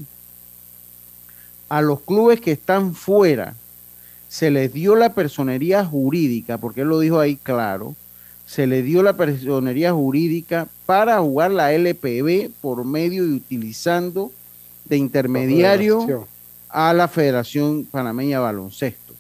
[1.69, 3.55] a los clubes que están fuera
[4.33, 7.95] se les dio la personería jurídica, porque él lo dijo ahí claro,
[8.47, 14.31] se les dio la personería jurídica para jugar la LPB por medio y utilizando
[14.85, 16.27] de intermediario
[16.67, 19.13] a la Federación Panameña Baloncesto.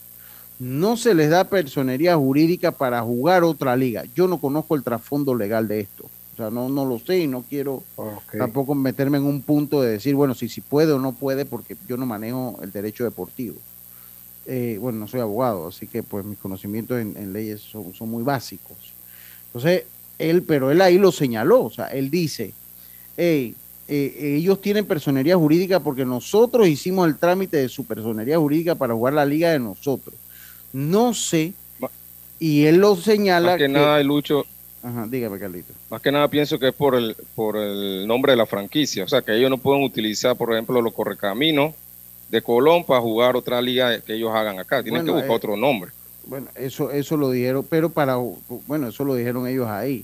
[0.57, 4.05] No se les da personería jurídica para jugar otra liga.
[4.15, 6.05] Yo no conozco el trasfondo legal de esto.
[6.33, 7.83] O sea, no, no lo sé y no quiero
[8.35, 11.77] tampoco meterme en un punto de decir, bueno, si, si puede o no puede, porque
[11.87, 13.57] yo no manejo el derecho deportivo.
[14.45, 18.23] Eh, bueno, no soy abogado, así que pues mis conocimientos en, leyes son, son, muy
[18.23, 18.77] básicos.
[19.47, 19.85] Entonces,
[20.19, 22.53] él, pero él ahí lo señaló, o sea, él dice,
[23.15, 23.55] hey,
[23.87, 28.93] eh, ellos tienen personería jurídica porque nosotros hicimos el trámite de su personería jurídica para
[28.93, 30.15] jugar la liga de nosotros.
[30.71, 31.53] No sé,
[32.39, 33.51] y él lo señala.
[33.51, 34.45] Más que, nada, Lucho.
[34.81, 35.73] Ajá, dígame, Carlito.
[35.89, 39.05] Más que nada pienso que es por el, por el nombre de la franquicia.
[39.05, 41.73] O sea, que ellos no pueden utilizar, por ejemplo, los correcaminos
[42.33, 44.81] de Colón para jugar otra liga que ellos hagan acá.
[44.81, 45.91] Tienen que buscar eh, otro nombre.
[46.25, 48.17] Bueno, eso, eso lo dijeron, pero para,
[48.65, 50.03] bueno, eso lo dijeron ellos ahí.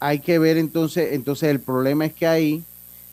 [0.00, 2.64] Hay que ver entonces, entonces el problema es que ahí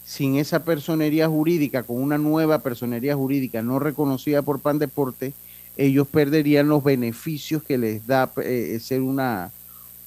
[0.03, 5.33] sin esa personería jurídica, con una nueva personería jurídica no reconocida por Pan Deporte,
[5.77, 9.51] ellos perderían los beneficios que les da eh, ser una,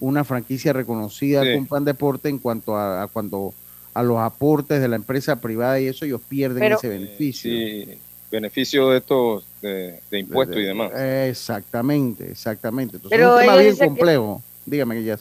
[0.01, 3.55] una franquicia reconocida con Pan Deporte en cuanto a, cuando
[3.95, 7.53] a los aportes de la empresa privada y eso ellos pierden ese beneficio.
[7.53, 7.99] Sí,
[8.35, 10.93] beneficio de estos de, impuestos y demás.
[10.95, 12.97] Exactamente, exactamente.
[12.97, 14.43] Entonces, es un tema bien complejo.
[14.67, 15.19] Dígame ya.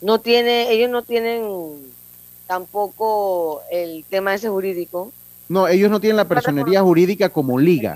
[0.00, 1.42] No tiene, ellos no tienen
[2.46, 5.12] tampoco el tema ese jurídico.
[5.48, 7.94] No, ellos no tienen la personería jurídica como liga.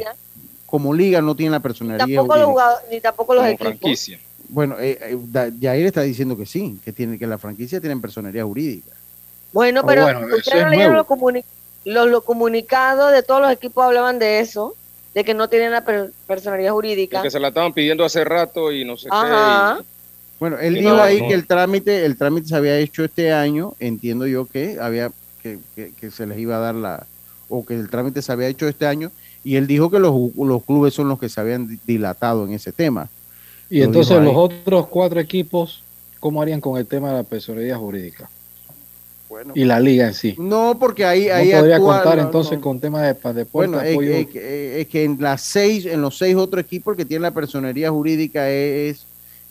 [0.67, 2.71] Como liga no tienen la personería ni tampoco jurídica.
[2.71, 3.67] Los ni tampoco los equipos.
[3.67, 4.21] Franquicia.
[4.49, 8.45] Bueno, eh, eh, Jair está diciendo que sí, que tiene que la franquicia tienen personería
[8.45, 8.93] jurídica.
[9.53, 11.07] Bueno, oh, pero ustedes leyeron los,
[11.85, 14.75] los, comunicados de todos los equipos hablaban de eso,
[15.15, 15.85] de que no tienen la
[16.27, 17.23] personalidad jurídica.
[17.23, 19.79] que se la estaban pidiendo hace rato y no sé Ajá.
[19.79, 19.85] qué.
[20.41, 24.27] Bueno, él dijo ahí que el trámite, el trámite se había hecho este año, entiendo
[24.27, 25.11] yo que había
[25.43, 27.07] que, se les iba a dar la,
[27.49, 29.13] o que el trámite se había hecho este año,
[29.45, 32.73] y él dijo que los, los clubes son los que se habían dilatado en ese
[32.73, 33.09] tema.
[33.71, 35.83] Y entonces los otros cuatro equipos,
[36.21, 38.29] ¿cómo harían con el tema de la personalidad jurídica?
[39.29, 40.35] Bueno, y la liga en sí.
[40.39, 43.47] No, porque ahí, ahí no podría contar entonces con temas de, deporte.
[43.51, 44.29] Bueno, es,
[44.89, 49.07] que en las seis, en los seis otros equipos que tienen la personería jurídica es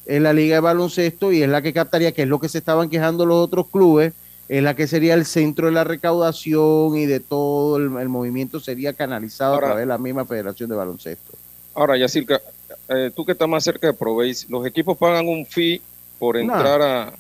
[0.06, 2.58] es la liga de baloncesto y es la que captaría, que es lo que se
[2.58, 4.14] estaban quejando los otros clubes,
[4.50, 8.94] es la que sería el centro de la recaudación y de todo el, movimiento sería
[8.94, 11.34] canalizado a través de la misma Federación de Baloncesto.
[11.74, 12.42] Ahora, Yacirca,
[12.90, 15.82] eh, tú que estás más cerca de Proveis, ¿los equipos pagan un fee
[16.20, 17.14] por entrar a,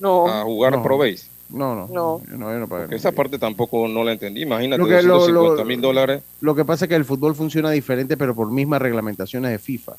[0.00, 0.26] no.
[0.26, 0.78] a jugar no.
[0.78, 1.29] a Proveis?
[1.52, 1.88] No, no.
[1.88, 2.22] No.
[2.36, 4.42] no, esa parte tampoco no la entendí.
[4.42, 6.22] Imagínate, lo mil dólares.
[6.40, 9.94] Lo que pasa es que el fútbol funciona diferente, pero por mismas reglamentaciones de FIFA.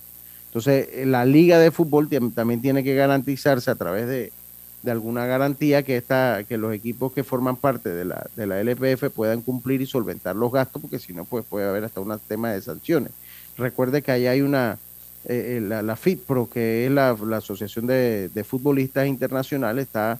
[0.48, 4.32] Entonces, eh, la liga de fútbol también tiene que garantizarse a través de,
[4.90, 9.10] alguna garantía que, esta, que los equipos que forman parte de la, de la LPF
[9.14, 12.52] puedan cumplir y solventar los gastos, porque si no, pues puede haber hasta un tema
[12.52, 13.12] de sanciones.
[13.58, 14.78] Recuerde que ahí hay una,
[15.26, 20.20] eh, eh, la, la, FITPRO, que es la, Asociación de, Futbolistas Internacionales, está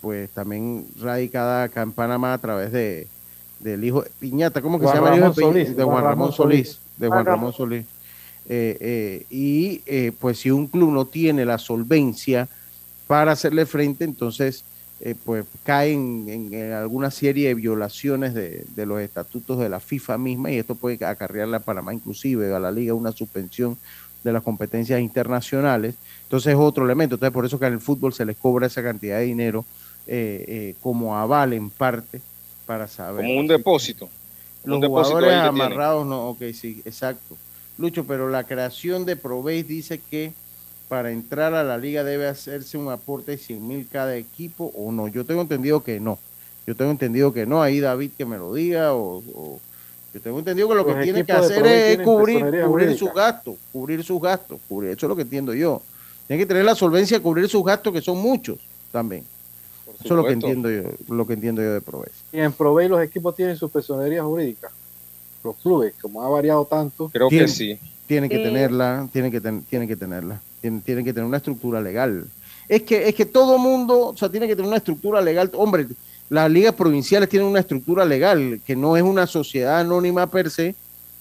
[0.00, 3.06] pues también radicada acá en Panamá a través de
[3.62, 7.24] del hijo Piñata, ¿cómo que se llama el hijo de, Juan, Ramón Solís, de Juan
[7.24, 7.52] Ramón.
[7.52, 7.86] Solís.
[8.48, 12.48] Eh, eh, y eh, pues si un club no tiene la solvencia
[13.06, 14.64] para hacerle frente, entonces
[15.24, 20.58] pues caen en, alguna serie de violaciones de, los estatutos de la FIFA misma y
[20.58, 23.76] esto puede acarrearle a Panamá inclusive a la liga una suspensión
[24.22, 25.94] de las competencias internacionales.
[26.24, 27.16] Entonces es otro elemento.
[27.16, 29.64] Entonces por eso que en el fútbol se les cobra esa cantidad de dinero
[30.80, 32.20] como aval en parte
[32.66, 33.24] para saber.
[33.24, 34.08] Como un depósito.
[34.64, 37.36] Los jugadores amarrados, no, ok, sí, exacto.
[37.78, 40.32] Lucho, pero la creación de Provey dice que
[40.88, 44.92] para entrar a la liga debe hacerse un aporte de 100 mil cada equipo o
[44.92, 45.08] no.
[45.08, 46.18] Yo tengo entendido que no.
[46.66, 47.62] Yo tengo entendido que no.
[47.62, 49.58] Ahí David que me lo diga o,
[50.12, 54.04] yo tengo entendido que lo que tiene que hacer es cubrir, cubrir sus gastos, cubrir
[54.04, 55.80] sus gastos, cubrir, eso es lo que entiendo yo.
[56.26, 58.58] Tiene que tener la solvencia de cubrir sus gastos, que son muchos
[58.90, 59.24] también.
[60.04, 62.10] Eso es lo que entiendo yo, lo que entiendo yo de Provey.
[62.32, 64.70] Y en Provey los equipos tienen su personería jurídica.
[65.44, 67.08] Los clubes, como ha variado tanto.
[67.12, 67.78] Creo que sí.
[68.06, 70.40] Tienen que tenerla, tienen que, tienen que tenerla.
[70.60, 72.26] Tienen, tienen que tener una estructura legal.
[72.68, 75.50] Es que, es que todo mundo, o sea, tiene que tener una estructura legal.
[75.54, 75.86] Hombre,
[76.32, 80.74] las ligas provinciales tienen una estructura legal, que no es una sociedad anónima per se,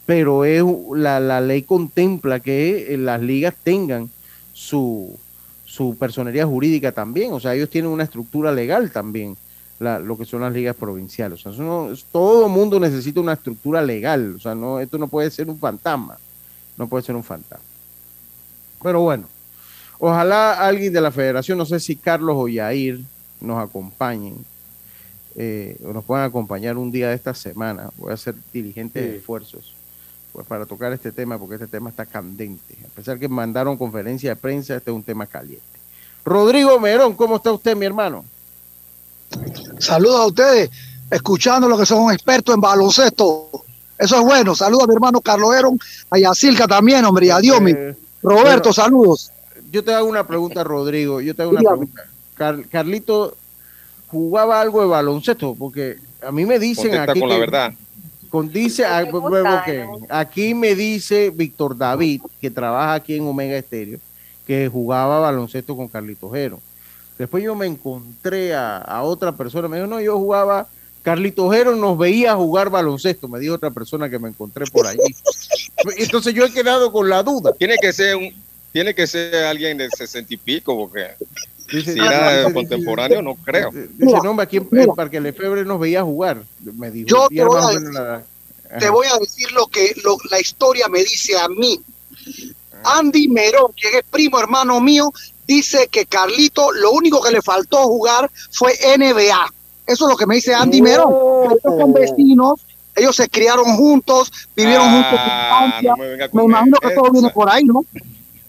[0.05, 0.63] pero es
[0.95, 4.09] la, la ley contempla que las ligas tengan
[4.53, 5.19] su,
[5.65, 9.35] su personería jurídica también, o sea, ellos tienen una estructura legal también,
[9.79, 11.45] lo que son las ligas provinciales.
[11.45, 15.49] O sea, todo mundo necesita una estructura legal, o sea, no, esto no puede ser
[15.49, 16.17] un fantasma,
[16.77, 17.65] no puede ser un fantasma.
[18.81, 19.27] Pero bueno,
[19.99, 23.01] ojalá alguien de la federación, no sé si Carlos o Yair
[23.41, 24.45] nos acompañen,
[25.35, 27.89] eh, nos puedan acompañar un día de esta semana.
[27.97, 29.73] Voy a hacer diligentes esfuerzos
[30.33, 32.77] pues, para tocar este tema, porque este tema está candente.
[32.85, 35.63] A pesar que mandaron conferencia de prensa, este es un tema caliente.
[36.23, 38.23] Rodrigo Merón, ¿cómo está usted, mi hermano?
[39.79, 40.69] Saludos a ustedes,
[41.09, 43.49] escuchando lo que son expertos en baloncesto.
[43.97, 44.55] Eso es bueno.
[44.55, 45.79] Saludos a mi hermano Carlos Heron,
[46.09, 47.71] a Yacilca también, hombre, y a Diomi.
[47.71, 49.31] Eh, Roberto, saludos.
[49.71, 51.21] Yo te hago una pregunta, Rodrigo.
[51.21, 52.03] Yo te hago una pregunta.
[52.69, 53.37] Carlito
[54.11, 57.19] jugaba algo de baloncesto, porque a mí me dicen aquí.
[57.19, 57.73] Con la verdad.
[58.29, 59.05] Con dice, ah,
[60.09, 63.99] aquí me dice Víctor David, que trabaja aquí en Omega Estéreo,
[64.47, 66.61] que jugaba baloncesto con Carlito Jero.
[67.17, 70.67] Después yo me encontré a, otra persona, me dijo, no, yo jugaba,
[71.01, 74.99] Carlito Jero nos veía jugar baloncesto, me dijo otra persona que me encontré por allí.
[75.97, 77.51] Entonces yo he quedado con la duda.
[77.51, 78.33] Tiene que ser un,
[78.71, 81.07] tiene que ser alguien de sesenta y pico, porque
[81.71, 83.71] si era contemporáneo, no creo.
[83.71, 86.43] Dice, no, aquí en, Parque Lefebre nos veía jugar.
[86.59, 87.89] Me dijo, yo te voy, a decir,
[88.79, 89.95] te voy, a decir, lo que
[90.29, 91.79] la historia me dice a mí.
[92.83, 92.99] Ah.
[92.99, 95.11] Andy Merón, que es primo hermano mío,
[95.47, 99.53] dice que Carlito lo único que le faltó jugar fue NBA.
[99.87, 101.13] Eso es lo que me dice Andy Merón.
[101.55, 102.59] Estos son vecinos,
[102.95, 105.19] ellos se criaron juntos, vivieron juntos
[105.81, 107.85] en me, me imagino que todo viene por ahí, ¿no?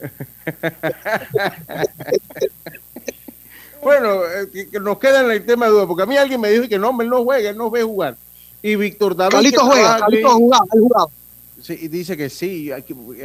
[3.83, 6.51] Bueno, eh, que nos queda en el tema de duda, porque a mí alguien me
[6.51, 8.17] dijo que no, él no juega, él no ve jugar.
[8.63, 9.33] Y Víctor David.
[9.33, 11.11] Carlito juega, Carlito ha jugado,
[11.61, 12.71] Sí, y dice que sí.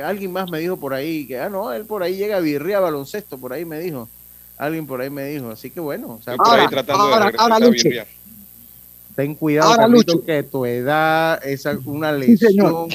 [0.04, 2.80] alguien más me dijo por ahí que, ah, no, él por ahí llega a birria
[2.80, 4.10] baloncesto, por ahí me dijo.
[4.58, 5.50] Alguien por ahí me dijo.
[5.50, 6.20] Así que bueno.
[6.20, 7.60] O sea, ahora, ahora, ahora
[9.16, 12.88] Ten cuidado, Carlito, que tu edad es una lesión.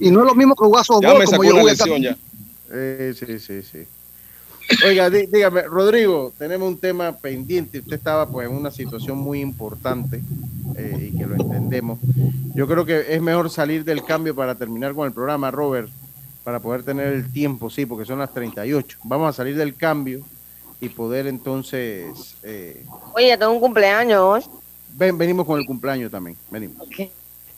[0.00, 2.16] y no es lo mismo que jugar softball como yo lesión ya.
[2.70, 3.86] Eh, sí, sí, sí.
[4.86, 7.80] Oiga, dígame, Rodrigo, tenemos un tema pendiente.
[7.80, 10.22] Usted estaba pues en una situación muy importante
[10.76, 11.98] eh, y que lo entendemos.
[12.54, 15.90] Yo creo que es mejor salir del cambio para terminar con el programa, Robert,
[16.44, 18.98] para poder tener el tiempo, sí, porque son las 38.
[19.04, 20.24] Vamos a salir del cambio
[20.80, 22.36] y poder entonces...
[22.42, 22.84] Eh...
[23.14, 24.48] Oye, tengo un cumpleaños.
[24.96, 26.86] Ven, venimos con el cumpleaños también, venimos.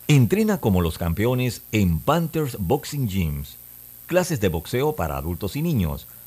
[0.07, 3.57] Entrena como los campeones en Panthers Boxing Gyms.
[4.07, 6.07] Clases de boxeo para adultos y niños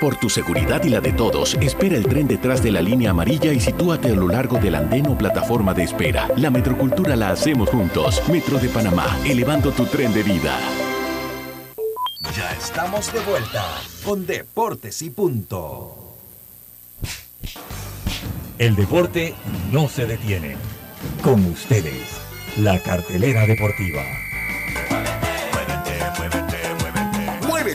[0.00, 3.52] Por tu seguridad y la de todos, espera el tren detrás de la línea amarilla
[3.52, 6.28] y sitúate a lo largo del andén o plataforma de espera.
[6.36, 8.22] La metrocultura la hacemos juntos.
[8.30, 10.56] Metro de Panamá, elevando tu tren de vida.
[12.36, 13.64] Ya estamos de vuelta
[14.04, 16.14] con Deportes y Punto.
[18.56, 19.34] El deporte
[19.72, 20.56] no se detiene.
[21.22, 22.20] Con ustedes,
[22.56, 24.04] la cartelera deportiva.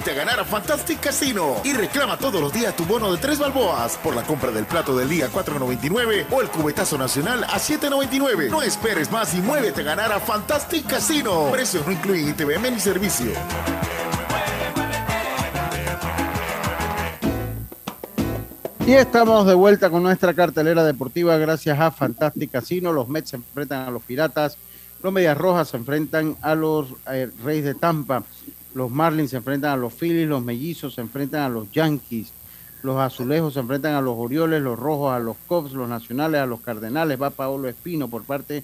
[0.04, 3.40] Muévete a ganar a Fantastic Casino y reclama todos los días tu bono de tres
[3.40, 8.50] balboas por la compra del plato del día 4.99 o el cubetazo nacional a 7.99.
[8.50, 11.50] No esperes más y muévete a ganar a Fantastic Casino.
[11.54, 13.32] Precios no incluyen ITVM ni servicio.
[18.86, 22.92] Y estamos de vuelta con nuestra cartelera deportiva gracias a Fantastic Casino.
[22.92, 24.58] Los Mets se enfrentan a los Piratas,
[25.02, 28.26] los Medias Rojas se enfrentan a los eh, Reyes de Tampa,
[28.74, 32.32] los Marlins se enfrentan a los Phillies, los Mellizos se enfrentan a los Yankees,
[32.82, 36.46] los Azulejos se enfrentan a los Orioles, los Rojos a los Cubs, los Nacionales a
[36.46, 38.64] los Cardenales, va Paolo Espino por parte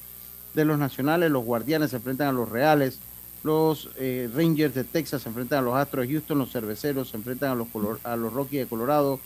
[0.54, 3.00] de los Nacionales, los Guardianes se enfrentan a los Reales,
[3.44, 7.18] los eh, Rangers de Texas se enfrentan a los Astros de Houston, los Cerveceros se
[7.18, 9.20] enfrentan a los, Color- a los Rockies de Colorado,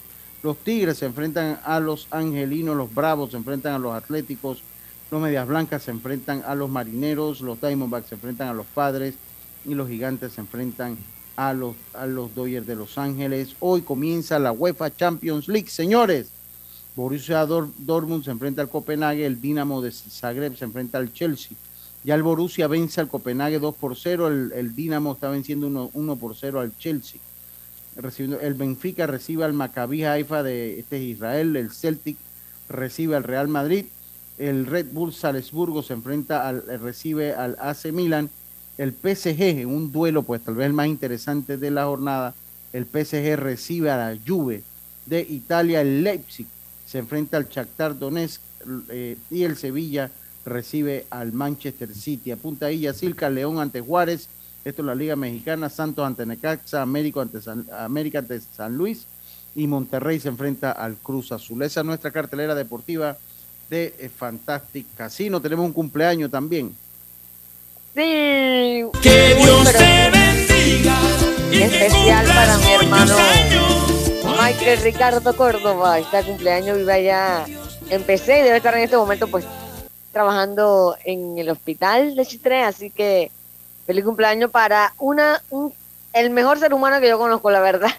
[0.43, 4.61] los Tigres se enfrentan a los Angelinos, los Bravos se enfrentan a los Atléticos,
[5.09, 9.15] los Medias Blancas se enfrentan a los Marineros, los Diamondbacks se enfrentan a los Padres
[9.65, 10.97] y los Gigantes se enfrentan
[11.35, 13.55] a los, a los Dodgers de Los Ángeles.
[13.59, 16.29] Hoy comienza la UEFA Champions League, señores.
[16.95, 21.57] Borussia Dor- Dortmund se enfrenta al Copenhague, el Dinamo de Zagreb se enfrenta al Chelsea.
[22.03, 25.91] Ya el Borussia vence al Copenhague 2 por 0, el, el Dinamo está venciendo 1,
[25.93, 27.19] 1 por 0 al Chelsea.
[27.95, 32.17] Recibiendo, el Benfica recibe al Maccabi Haifa de este es Israel, el Celtic
[32.69, 33.85] recibe al Real Madrid,
[34.39, 38.29] el Red Bull Salzburgo se enfrenta al recibe al AC Milan,
[38.77, 42.33] el PSG en un duelo pues tal vez el más interesante de la jornada,
[42.71, 44.63] el PSG recibe a la Juve
[45.05, 46.47] de Italia, el Leipzig
[46.85, 48.41] se enfrenta al Shakhtar Donetsk
[48.89, 50.11] eh, y el Sevilla
[50.45, 52.31] recibe al Manchester City.
[52.31, 54.27] Apunta ahí Yacilca León ante Juárez,
[54.65, 59.05] esto es la Liga Mexicana, Santos ante Necaxa, América ante San, América ante San Luis
[59.55, 61.61] y Monterrey se enfrenta al Cruz Azul.
[61.61, 63.17] Esa es nuestra cartelera deportiva
[63.69, 65.41] de eh, Fantastic Casino.
[65.41, 66.75] Tenemos un cumpleaños también.
[67.95, 68.85] Sí.
[69.01, 70.95] Que Dios te bendiga
[71.51, 73.15] Especial para mi hermano
[74.41, 75.99] Michael Ricardo Córdoba.
[75.99, 77.45] Está cumpleaños, vive allá
[77.89, 79.45] en PC y debe estar en este momento pues
[80.11, 83.31] trabajando en el hospital de Chitré, así que
[83.85, 85.73] Feliz cumpleaños para una, un,
[86.13, 87.91] el mejor ser humano que yo conozco, la verdad.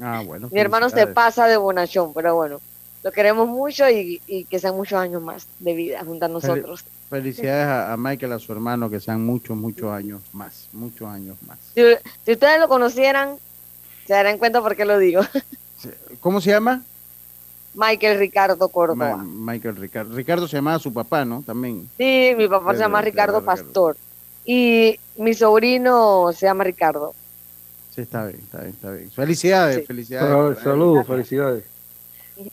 [0.00, 0.48] Ah, bueno.
[0.50, 2.60] Mi hermano se pasa de bonachón, pero bueno,
[3.02, 6.84] lo queremos mucho y, y que sean muchos años más de vida junto a nosotros.
[7.10, 11.36] Felicidades a, a, Michael, a su hermano, que sean muchos, muchos años más, muchos años
[11.46, 11.58] más.
[11.74, 11.82] Si,
[12.24, 13.36] si ustedes lo conocieran,
[14.06, 15.22] se darán cuenta por qué lo digo.
[16.20, 16.82] ¿Cómo se llama?
[17.74, 19.16] Michael Ricardo Córdoba.
[19.16, 20.14] Ma Michael Ricardo.
[20.14, 21.42] Ricardo se llamaba su papá, ¿no?
[21.42, 21.88] También.
[21.96, 23.96] Sí, mi papá se llama Ricardo Pastor.
[24.44, 27.14] Y mi sobrino se llama Ricardo.
[27.94, 29.10] Sí, está bien, está bien, está bien.
[29.10, 29.86] Felicidades, sí.
[29.86, 30.58] felicidades.
[30.58, 31.64] Saludos, felicidades.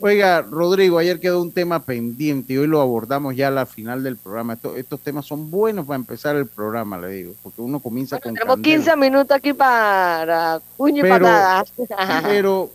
[0.00, 4.02] Oiga, Rodrigo, ayer quedó un tema pendiente y hoy lo abordamos ya a la final
[4.02, 4.54] del programa.
[4.54, 8.22] Estos, estos temas son buenos para empezar el programa, le digo, porque uno comienza bueno,
[8.22, 8.34] con.
[8.34, 8.76] Tenemos candela.
[8.76, 11.72] 15 minutos aquí para puño y Pero- patadas.
[12.24, 12.70] Pero,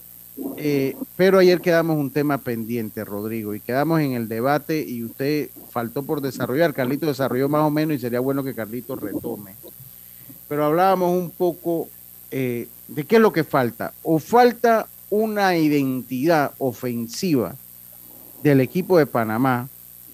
[0.57, 5.49] eh, pero ayer quedamos un tema pendiente, Rodrigo, y quedamos en el debate y usted
[5.69, 6.73] faltó por desarrollar.
[6.73, 9.55] Carlito desarrolló más o menos y sería bueno que Carlito retome.
[10.49, 11.87] Pero hablábamos un poco
[12.31, 13.93] eh, de qué es lo que falta.
[14.03, 17.55] O falta una identidad ofensiva
[18.43, 19.69] del equipo de Panamá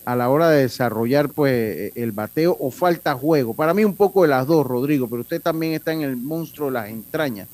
[0.06, 3.54] a la hora de desarrollar pues el bateo o falta juego.
[3.54, 6.68] Para mí un poco de las dos, Rodrigo, pero usted también está en el monstruo
[6.68, 7.48] de las entrañas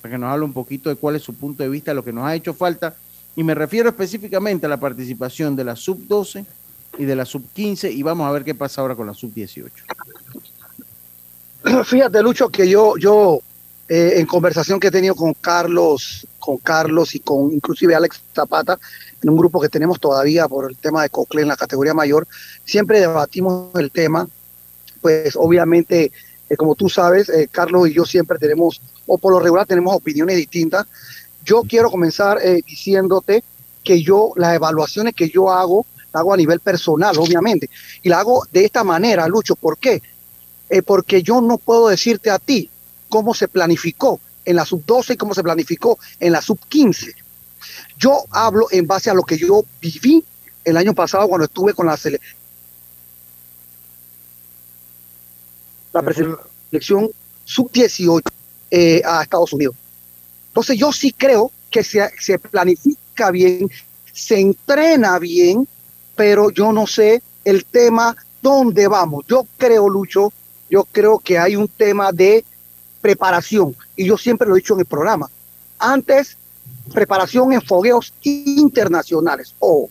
[0.00, 2.12] para que nos hable un poquito de cuál es su punto de vista, lo que
[2.12, 2.94] nos ha hecho falta.
[3.34, 6.44] Y me refiero específicamente a la participación de la sub-12
[6.98, 9.70] y de la sub-15 y vamos a ver qué pasa ahora con la sub-18.
[11.84, 13.40] Fíjate, Lucho, que yo, yo
[13.88, 18.78] eh, en conversación que he tenido con Carlos, con Carlos y con inclusive Alex Zapata,
[19.20, 22.28] en un grupo que tenemos todavía por el tema de Cocle en la categoría mayor,
[22.64, 24.28] siempre debatimos el tema,
[25.00, 26.12] pues obviamente,
[26.48, 29.92] eh, como tú sabes, eh, Carlos y yo siempre tenemos, o por lo regular tenemos
[29.92, 30.86] opiniones distintas.
[31.44, 33.42] Yo quiero comenzar eh, diciéndote
[33.82, 37.68] que yo, las evaluaciones que yo hago, las hago a nivel personal, obviamente,
[38.04, 40.00] y la hago de esta manera, Lucho, ¿por qué?
[40.84, 42.70] Porque yo no puedo decirte a ti
[43.08, 47.14] cómo se planificó en la sub-12 y cómo se planificó en la sub-15.
[47.98, 50.24] Yo hablo en base a lo que yo viví
[50.64, 52.20] el año pasado cuando estuve con la, sele
[55.92, 56.12] la
[56.70, 57.10] selección
[57.44, 58.22] sub-18
[58.70, 59.74] eh, a Estados Unidos.
[60.48, 63.70] Entonces yo sí creo que se, se planifica bien,
[64.12, 65.68] se entrena bien,
[66.14, 69.24] pero yo no sé el tema dónde vamos.
[69.28, 70.32] Yo creo, Lucho,
[70.70, 72.44] yo creo que hay un tema de
[73.00, 75.28] preparación, y yo siempre lo he dicho en el programa.
[75.78, 76.36] Antes,
[76.92, 79.54] preparación en fogueos internacionales.
[79.58, 79.88] O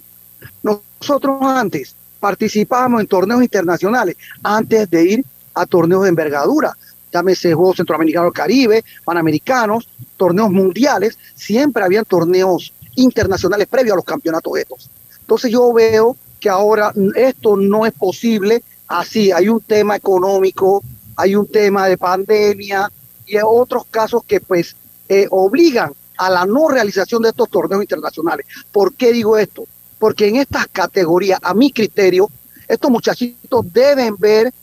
[0.63, 6.75] nosotros antes participábamos en torneos internacionales antes de ir a torneos de envergadura.
[7.13, 9.87] Llámese Juegos Centroamericanos Caribe, Panamericanos,
[10.17, 14.89] torneos mundiales, siempre habían torneos internacionales previos a los campeonatos estos.
[15.21, 19.31] Entonces yo veo que ahora esto no es posible así.
[19.31, 20.83] Hay un tema económico,
[21.15, 22.91] hay un tema de pandemia
[23.25, 24.75] y otros casos que pues
[25.09, 28.45] eh, obligan a la no realización de estos torneos internacionales.
[28.71, 29.65] ¿Por qué digo esto?
[29.99, 32.29] Porque en estas categorías, a mi criterio,
[32.67, 34.53] estos muchachitos deben ver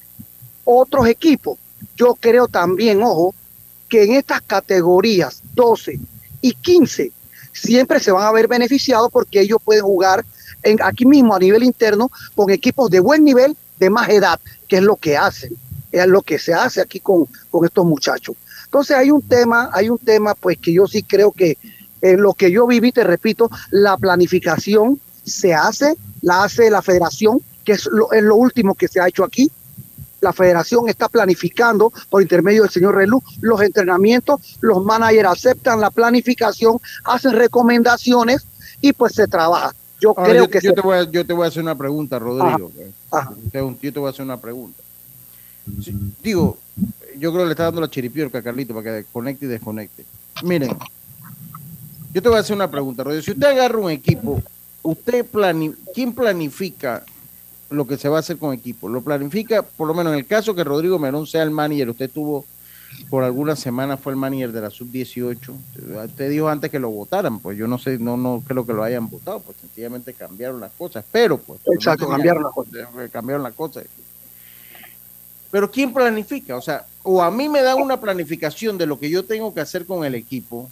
[0.64, 1.58] otros equipos.
[1.96, 3.34] Yo creo también, ojo,
[3.88, 5.98] que en estas categorías 12
[6.40, 7.12] y 15
[7.52, 10.24] siempre se van a ver beneficiados porque ellos pueden jugar
[10.62, 14.76] en, aquí mismo a nivel interno con equipos de buen nivel, de más edad, que
[14.76, 15.56] es lo que hacen,
[15.92, 18.34] es lo que se hace aquí con, con estos muchachos.
[18.64, 21.58] Entonces hay un tema, hay un tema pues que yo sí creo que
[22.00, 27.40] eh, lo que yo viví, te repito, la planificación se hace, la hace la federación,
[27.64, 29.50] que es lo, es lo último que se ha hecho aquí.
[30.20, 35.90] La federación está planificando por intermedio del señor Relú los entrenamientos, los managers aceptan la
[35.90, 38.46] planificación, hacen recomendaciones
[38.80, 39.74] y pues se trabaja.
[40.00, 41.62] Yo Ahora, creo yo, que yo se- te voy a, yo te voy a hacer
[41.62, 42.70] una pregunta, Rodrigo.
[43.10, 43.30] Ajá.
[43.44, 44.82] Usted- Yo te voy a hacer una pregunta.
[45.82, 46.58] Sí, digo,
[47.18, 50.04] yo creo que le está dando la chiripiorca a Carlito para que conecte y desconecte.
[50.42, 50.76] Miren,
[52.12, 53.04] yo te voy a hacer una pregunta.
[53.22, 54.42] Si usted agarra un equipo,
[54.82, 57.04] usted plani ¿quién planifica
[57.70, 58.88] lo que se va a hacer con equipo?
[58.88, 62.10] Lo planifica, por lo menos en el caso que Rodrigo Merón sea el manager, usted
[62.10, 62.44] tuvo
[63.08, 65.52] por algunas semanas fue el manager de la sub-18.
[66.06, 68.82] Usted dijo antes que lo votaran, pues yo no sé, no, no creo que lo
[68.82, 71.60] hayan votado, pues sencillamente cambiaron las cosas, pero pues.
[71.72, 72.72] Exacto, no cambiaron las cosas.
[73.10, 73.84] Cambiaron las cosas.
[75.52, 76.56] Pero ¿quién planifica?
[76.56, 79.60] O sea, o a mí me dan una planificación de lo que yo tengo que
[79.60, 80.70] hacer con el equipo,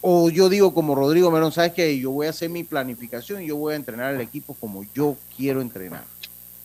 [0.00, 1.96] o yo digo como Rodrigo Merón, ¿sabes qué?
[1.96, 5.16] Yo voy a hacer mi planificación y yo voy a entrenar al equipo como yo
[5.36, 6.02] quiero entrenar.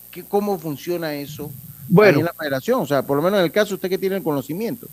[0.10, 1.52] ¿Qué, ¿Cómo funciona eso
[1.88, 2.20] Bueno.
[2.20, 2.82] en la federación?
[2.82, 4.88] O sea, por lo menos en el caso usted que tiene el conocimiento.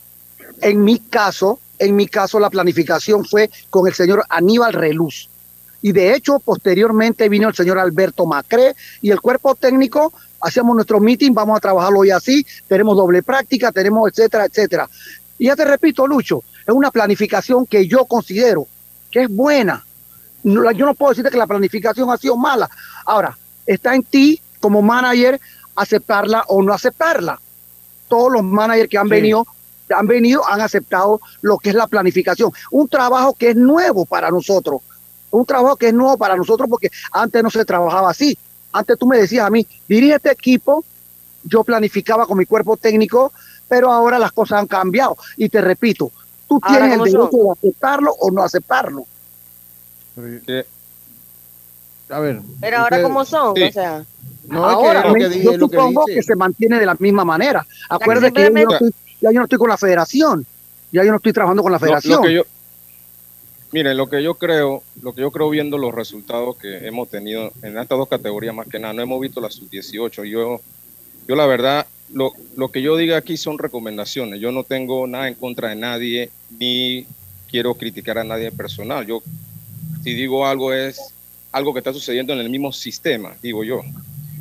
[0.61, 5.30] En mi caso, en mi caso la planificación fue con el señor Aníbal Reluz.
[5.80, 10.12] Y de hecho, posteriormente vino el señor Alberto Macré y el cuerpo técnico
[10.45, 14.88] hacíamos nuestro meeting, vamos a trabajarlo hoy así, tenemos doble práctica, tenemos etcétera, etcétera.
[15.38, 18.66] Y ya te repito, Lucho, es una planificación que yo considero
[19.11, 19.84] que es buena.
[20.42, 22.68] No, yo no puedo decirte que la planificación ha sido mala.
[23.07, 23.36] Ahora,
[23.66, 25.40] está en ti como manager
[25.74, 27.40] aceptarla o no aceptarla.
[28.09, 29.47] Todos los managers que han venido
[29.95, 32.51] han venido, han aceptado lo que es la planificación.
[32.70, 34.80] Un trabajo que es nuevo para nosotros.
[35.30, 38.36] Un trabajo que es nuevo para nosotros porque antes no se trabajaba así.
[38.74, 40.84] Antes tú me decías a mí, dirige este equipo,
[41.44, 43.32] yo planificaba con mi cuerpo técnico,
[43.68, 45.16] pero ahora las cosas han cambiado.
[45.36, 46.10] Y te repito,
[46.48, 49.06] tú tienes el derecho de aceptarlo o no aceptarlo.
[52.08, 52.40] A ver.
[52.60, 53.54] Pero ahora, ¿cómo son?
[53.62, 54.04] O sea.
[54.48, 56.96] No, ahora, es que, lo que dije, yo supongo que, que, se mantiene de la
[56.98, 57.64] misma manera.
[57.88, 60.44] Acuérdate que, yo no estoy, ya yo no estoy con la federación,
[60.90, 62.22] ya yo no estoy trabajando con la federación.
[62.22, 62.42] Lo, yo,
[63.74, 67.52] miren, lo que yo creo, lo que yo creo viendo los resultados que hemos tenido
[67.60, 70.24] en estas dos categorías más que nada, no hemos visto la sub-18.
[70.26, 70.60] Yo,
[71.26, 74.38] yo la verdad, lo, lo que yo diga aquí son recomendaciones.
[74.38, 77.04] Yo no tengo nada en contra de nadie, ni
[77.50, 79.08] quiero criticar a nadie personal.
[79.08, 79.24] Yo,
[80.04, 81.12] si digo algo, es
[81.50, 83.80] algo que está sucediendo en el mismo sistema, digo yo.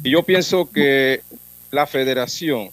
[0.03, 1.21] Y yo pienso que
[1.71, 2.69] la federación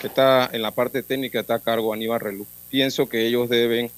[0.00, 2.46] que está en la parte técnica, está a cargo Aníbal Relú.
[2.70, 3.90] Pienso que ellos deben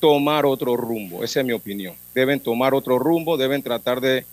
[0.00, 1.94] tomar otro rumbo, esa es mi opinión.
[2.14, 4.24] Deben tomar otro rumbo, deben tratar de,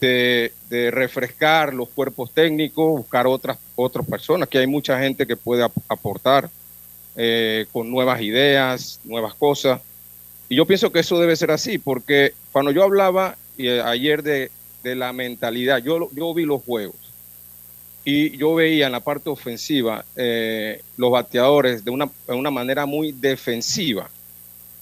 [0.00, 5.64] de, refrescar los cuerpos técnicos, buscar otras, otras personas, que hay mucha gente que puede
[5.88, 6.50] aportar
[7.16, 9.80] eh, con nuevas ideas, nuevas cosas.
[10.48, 14.50] Y yo pienso que eso debe ser así, porque cuando yo hablaba eh, ayer de,
[14.82, 17.06] de, la mentalidad, yo, yo vi los juegos
[18.08, 22.86] y yo veía en la parte ofensiva eh, los bateadores de una, de una, manera
[22.86, 24.08] muy defensiva.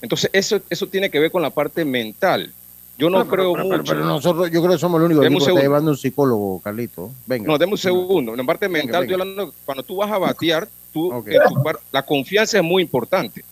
[0.01, 2.51] Entonces, eso, eso tiene que ver con la parte mental.
[2.97, 3.83] Yo no, creo pero, mucho.
[3.83, 7.11] Pero, nosotros, yo creo que somos los únicos que está llevando un psicólogo, Carlito.
[7.25, 7.47] Venga.
[7.47, 8.31] No, deme un segundo.
[8.31, 9.51] En la parte mental, venga, venga.
[9.65, 11.35] cuando tú vas a batear, tú, okay.
[11.35, 13.43] tu, la confianza es muy importante.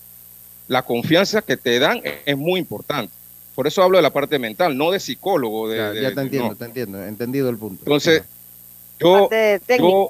[0.67, 3.13] La confianza que te dan es muy importante.
[3.53, 5.67] Por eso hablo de la parte mental, no de psicólogo.
[5.69, 6.55] De, ya, te entiendo, no.
[6.55, 7.05] te entiendo.
[7.05, 7.83] Entendido el punto.
[7.83, 8.23] Entonces,
[8.99, 9.29] yo,
[9.77, 10.09] yo,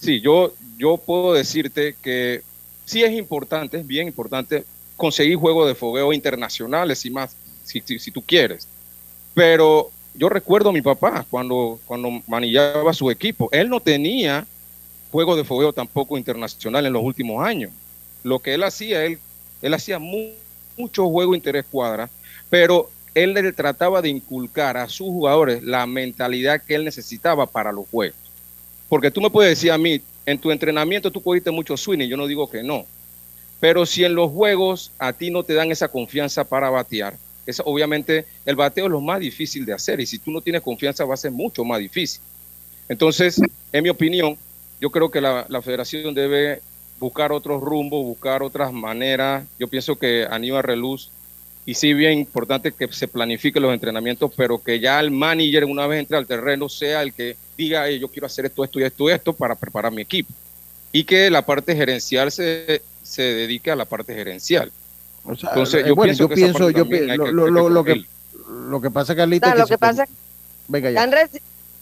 [0.00, 2.42] sí, yo, yo puedo decirte que
[2.84, 4.64] sí es importante, es bien importante
[4.98, 7.34] conseguir juegos de fogueo internacionales y más,
[7.64, 8.68] si, si, si, tú quieres.
[9.32, 13.48] Pero yo recuerdo a mi papá cuando, cuando manillaba su equipo.
[13.52, 14.46] Él no tenía
[15.10, 17.70] juegos de fogueo tampoco internacional en los últimos años.
[18.24, 19.18] Lo que él hacía, él,
[19.62, 20.32] él hacía mu
[20.76, 22.08] mucho juego interescuadra,
[22.48, 27.72] pero él le trataba de inculcar a sus jugadores la mentalidad que él necesitaba para
[27.72, 28.16] los juegos.
[28.88, 32.08] Porque tú me puedes decir a mí, en tu entrenamiento tú cogiste mucho swing y
[32.08, 32.86] yo no digo que no.
[33.60, 37.60] Pero si en los juegos a ti no te dan esa confianza para batear, es,
[37.64, 41.04] obviamente el bateo es lo más difícil de hacer y si tú no tienes confianza
[41.04, 42.20] va a ser mucho más difícil.
[42.88, 43.40] Entonces,
[43.72, 44.36] en mi opinión,
[44.80, 46.60] yo creo que la, la federación debe
[46.98, 49.44] buscar otros rumbos, buscar otras maneras.
[49.58, 51.10] Yo pienso que Aníbal Reluz
[51.68, 55.86] y sí bien importante que se planifiquen los entrenamientos, pero que ya el manager una
[55.86, 59.10] vez entre al terreno sea el que diga, yo quiero hacer esto, esto y esto,
[59.10, 60.32] esto para preparar mi equipo.
[60.92, 64.70] Y que la parte gerencial se, se dedique a la parte gerencial.
[65.24, 67.84] O sea, Entonces, yo bueno, pienso, yo que, pienso, yo pienso lo, lo, lo, lo,
[67.84, 68.04] que,
[68.68, 70.06] lo que pasa, Carlita, no, lo que, que pasa
[70.68, 71.28] Venga ya.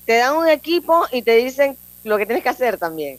[0.05, 3.19] te dan un equipo y te dicen lo que tienes que hacer también.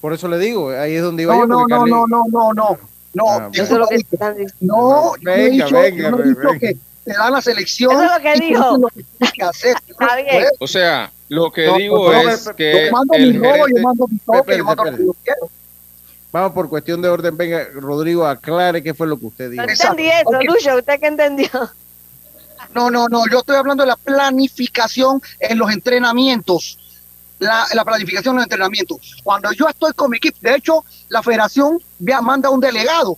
[0.00, 1.46] Por eso le digo, ahí es donde iba no, yo.
[1.46, 2.78] No, no, no, no, no, no.
[3.14, 4.54] No, ah, eso es lo que están diciendo.
[4.60, 6.58] No, venga, he dicho, venga, no he dicho venga.
[6.58, 7.92] que te dan la selección.
[7.92, 8.78] Eso es lo que dijo.
[8.78, 9.76] Lo que que hacer.
[9.88, 10.44] Está bien.
[10.60, 12.86] O sea, lo que no, digo no, es que.
[12.86, 15.50] Yo mando el mi robo, yo mando mi toque, yo mando lo que yo quiero.
[16.38, 17.36] Vamos por cuestión de orden.
[17.36, 19.64] Venga, Rodrigo, aclare qué fue lo que usted dijo.
[19.64, 20.46] No entendí eso, okay.
[20.46, 20.76] Lucho.
[20.76, 21.48] ¿Usted qué entendió?
[22.74, 23.22] No, no, no.
[23.30, 26.78] Yo estoy hablando de la planificación en los entrenamientos.
[27.40, 29.00] La, la, planificación de entrenamiento.
[29.24, 33.16] Cuando yo estoy con mi equipo, de hecho, la federación via, manda un delegado,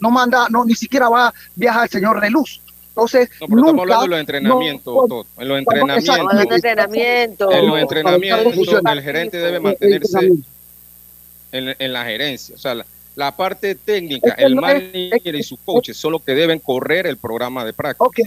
[0.00, 2.60] no manda, no ni siquiera va viaja el señor Reluz.
[2.88, 5.26] Entonces, no, pero nunca, estamos hablando de los entrenamientos, no, todo.
[5.38, 10.30] en los entrenamientos, en los entrenamientos, en los entrenamientos, el gerente debe mantenerse
[11.52, 12.86] en, en la gerencia, o sea, la,
[13.18, 17.64] la parte técnica, el manager y sus coaches son los que deben correr el programa
[17.64, 18.04] de práctica.
[18.04, 18.20] Ok,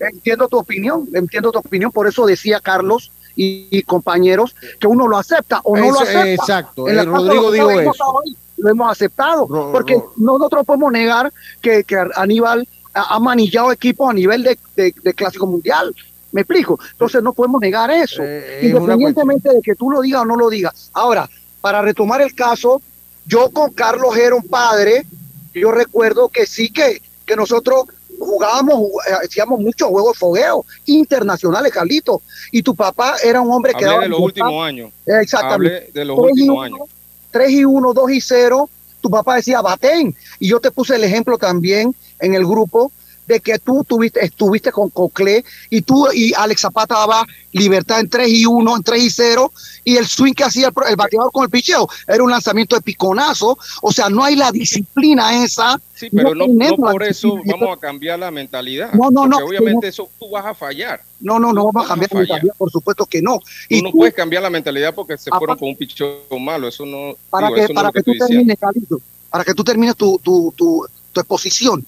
[0.00, 5.06] entiendo tu opinión, entiendo tu opinión, por eso decía Carlos y, y, compañeros que uno
[5.06, 6.28] lo acepta o no eso, lo acepta.
[6.28, 8.04] Exacto, el Rodrigo dijo eso.
[8.04, 13.20] Hoy, lo hemos aceptado, ro, porque ro, nosotros podemos negar que, que Aníbal ha, ha,
[13.20, 15.94] manillado equipos a nivel de, de, de, clásico mundial.
[16.32, 16.80] Me explico.
[16.92, 20.48] Entonces no podemos negar eso, eh, independientemente de que tú lo digas o no lo
[20.48, 20.90] digas.
[20.94, 21.28] Ahora,
[21.62, 22.82] para retomar el caso,
[23.24, 25.06] yo con Carlos Geron padre,
[25.54, 27.86] yo recuerdo que sí que, que nosotros
[28.18, 32.20] jugábamos, eh, hacíamos muchos juegos de fogueo internacionales, Carlito.
[32.50, 34.92] Y tu papá era un hombre que Hablé daba de los últimos años.
[35.06, 35.76] Exactamente.
[35.76, 36.88] Hablé de los Tres y últimos uno, años.
[37.30, 40.14] 3 y 1, 2 y 0, tu papá decía baten.
[40.38, 42.92] Y yo te puse el ejemplo también en el grupo
[43.26, 48.08] de que tú tuviste, estuviste con Cocle y tú y Alex Zapata daba libertad en
[48.08, 49.52] 3 y 1, en 3 y 0,
[49.84, 52.82] y el swing que hacía el, el bateador con el picheo era un lanzamiento de
[52.82, 53.58] piconazo.
[53.82, 55.80] O sea, no hay la disciplina esa.
[55.94, 58.92] Sí, pero no, no por eso vamos a cambiar la mentalidad.
[58.92, 59.90] No, no, no, obviamente no.
[59.90, 61.02] eso tú vas a fallar.
[61.20, 63.38] No, no, no vamos a cambiar la mentalidad, por supuesto que no.
[63.38, 66.68] Tú Y no tú, puedes cambiar la mentalidad porque se fueron con un pichón malo.
[66.68, 69.00] Eso no, para digo, que, eso no para que, que tú termines, Carlito,
[69.30, 71.84] para que tú termines tu, tu, tu, tu exposición.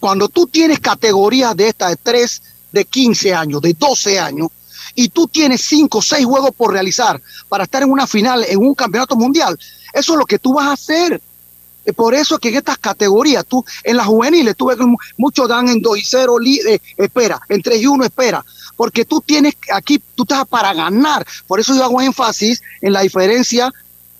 [0.00, 2.42] Cuando tú tienes categorías de estas de 3,
[2.72, 4.48] de 15 años, de 12 años,
[4.94, 8.74] y tú tienes 5, 6 juegos por realizar para estar en una final, en un
[8.74, 9.58] campeonato mundial,
[9.92, 11.20] eso es lo que tú vas a hacer.
[11.96, 14.96] Por eso es que en estas categorías, tú en las juveniles, tú ves que mu-
[15.16, 18.44] muchos dan en 2 y 0, li- eh, espera, en 3 y 1, espera,
[18.76, 21.26] porque tú tienes aquí, tú estás para ganar.
[21.46, 23.72] Por eso yo hago énfasis en la diferencia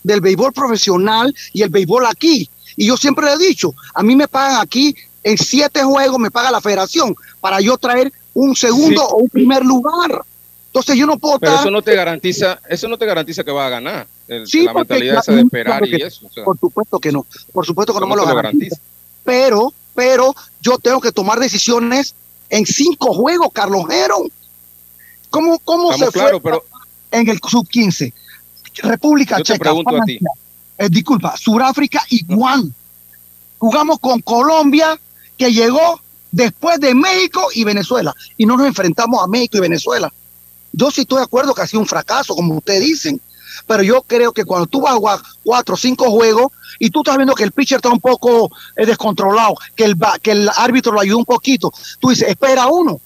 [0.03, 2.49] del béisbol profesional y el béisbol aquí.
[2.75, 6.31] Y yo siempre le he dicho, a mí me pagan aquí en siete juegos, me
[6.31, 9.07] paga la federación para yo traer un segundo Sí.
[9.11, 10.23] o un primer lugar.
[10.67, 11.65] Entonces yo no puedo Pero estar...
[11.65, 14.07] eso no te garantiza, eso no te garantiza que vas a ganar.
[14.27, 16.27] El- Sí, la porque mentalidad esa claro, de esperar claro y eso.
[16.27, 18.77] o sea, Por supuesto que no, por supuesto que no me lo te garantiza.
[19.25, 22.15] Pero, pero yo tengo que tomar decisiones
[22.49, 24.31] en cinco juegos, Carlos Heron.
[25.29, 26.63] ¿Cómo, cómo Estamos se fue pero-
[27.11, 28.13] en el sub-15?
[28.83, 30.17] República Yo te Checa, pregunto a ti.
[30.19, 30.29] Francia,
[30.77, 32.71] eh, disculpa, Sudáfrica y Guam.
[33.57, 34.97] Jugamos con Colombia,
[35.41, 35.99] que llegó
[36.31, 38.13] después de México y Venezuela.
[38.37, 40.13] Y no nos enfrentamos a México y Venezuela.
[40.71, 43.19] Yo sí estoy de acuerdo que ha sido un fracaso, como ustedes dicen.
[43.65, 46.99] Pero yo creo que cuando tú vas a jugar cuatro o cinco juegos y tú
[46.99, 50.91] estás viendo que el pitcher está un poco eh, descontrolado, que el, que el árbitro
[50.91, 53.01] lo ayuda un poquito, tú dices, espera uno,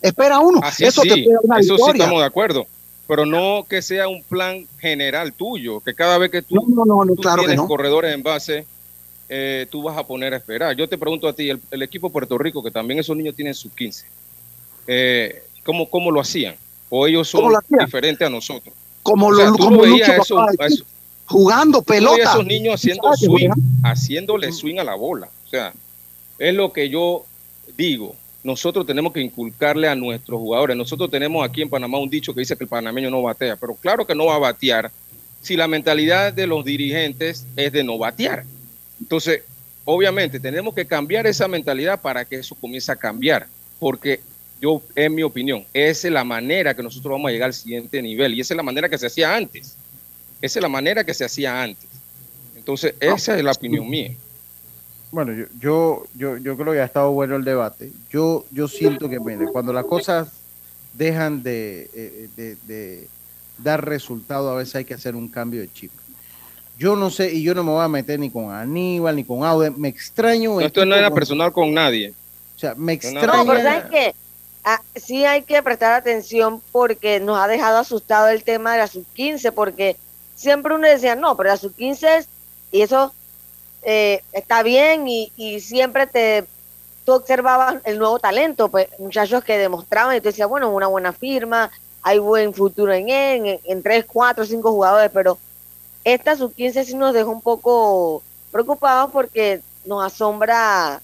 [0.00, 0.60] espera uno.
[0.62, 2.66] Así eso sí, te puede dar una eso sí estamos de acuerdo.
[3.08, 7.04] Pero no que sea un plan general tuyo, que cada vez que tú, No, no,
[7.04, 8.64] no, tú claro que tienes corredores en base,
[9.28, 10.76] eh, tú vas a poner a esperar.
[10.76, 13.34] Yo te pregunto a ti, el, el equipo de Puerto Rico, que también esos niños
[13.34, 14.06] tienen sus 15,
[14.86, 16.56] eh, ¿cómo, ¿cómo lo hacían?
[16.90, 18.74] ¿O ellos ¿Cómo son diferentes a nosotros?
[19.02, 20.84] Como, O sea, lo, como Lucho eso- eso-
[21.26, 22.22] jugando pelota.
[22.22, 23.50] esos niños haciendo ¿Sabes qué swing,
[23.82, 25.28] haciéndole swing a la bola.
[25.46, 25.72] O sea,
[26.38, 27.24] es lo que yo
[27.76, 28.14] digo.
[28.42, 30.76] Nosotros tenemos que inculcarle a nuestros jugadores.
[30.76, 33.74] Nosotros tenemos aquí en Panamá un dicho que dice que el panameño no batea, pero
[33.74, 34.90] claro que no va a batear
[35.40, 38.44] si la mentalidad de los dirigentes es de no batear.
[39.04, 39.42] Entonces,
[39.84, 43.46] obviamente, tenemos que cambiar esa mentalidad para que eso comience a cambiar,
[43.78, 44.18] porque
[44.62, 48.00] yo, en mi opinión, esa es la manera que nosotros vamos a llegar al siguiente
[48.00, 49.76] nivel y esa es la manera que se hacía antes.
[50.40, 51.86] Esa es la manera que se hacía antes.
[52.56, 54.12] Entonces, esa es la opinión mía.
[55.12, 57.92] Bueno, yo, yo, yo, yo creo que ha estado bueno el debate.
[58.08, 60.28] Yo, yo siento que, mire, cuando las cosas
[60.94, 63.06] dejan de, eh, de, de
[63.58, 65.90] dar resultado, a veces hay que hacer un cambio de chip.
[66.76, 69.44] Yo no sé, y yo no me voy a meter ni con Aníbal, ni con
[69.44, 69.70] Aude.
[69.70, 70.54] Me extraño.
[70.54, 72.12] No, esto no era con- personal con nadie.
[72.56, 73.26] O sea, me extraña.
[73.26, 74.14] No, pero ¿sabes qué?
[74.64, 78.86] Ah, sí hay que prestar atención porque nos ha dejado asustado el tema de la
[78.86, 79.96] sub-15, porque
[80.34, 82.28] siempre uno decía, no, pero la sub-15 es,
[82.72, 83.12] y eso
[83.82, 86.44] eh, está bien, y, y siempre te
[87.04, 91.12] tú observabas el nuevo talento, pues muchachos que demostraban, y tú decías, bueno, una buena
[91.12, 91.70] firma,
[92.00, 95.36] hay buen futuro en él, en, en tres, cuatro, cinco jugadores, pero
[96.04, 101.00] esta sub-15 sí nos dejó un poco preocupados porque nos asombra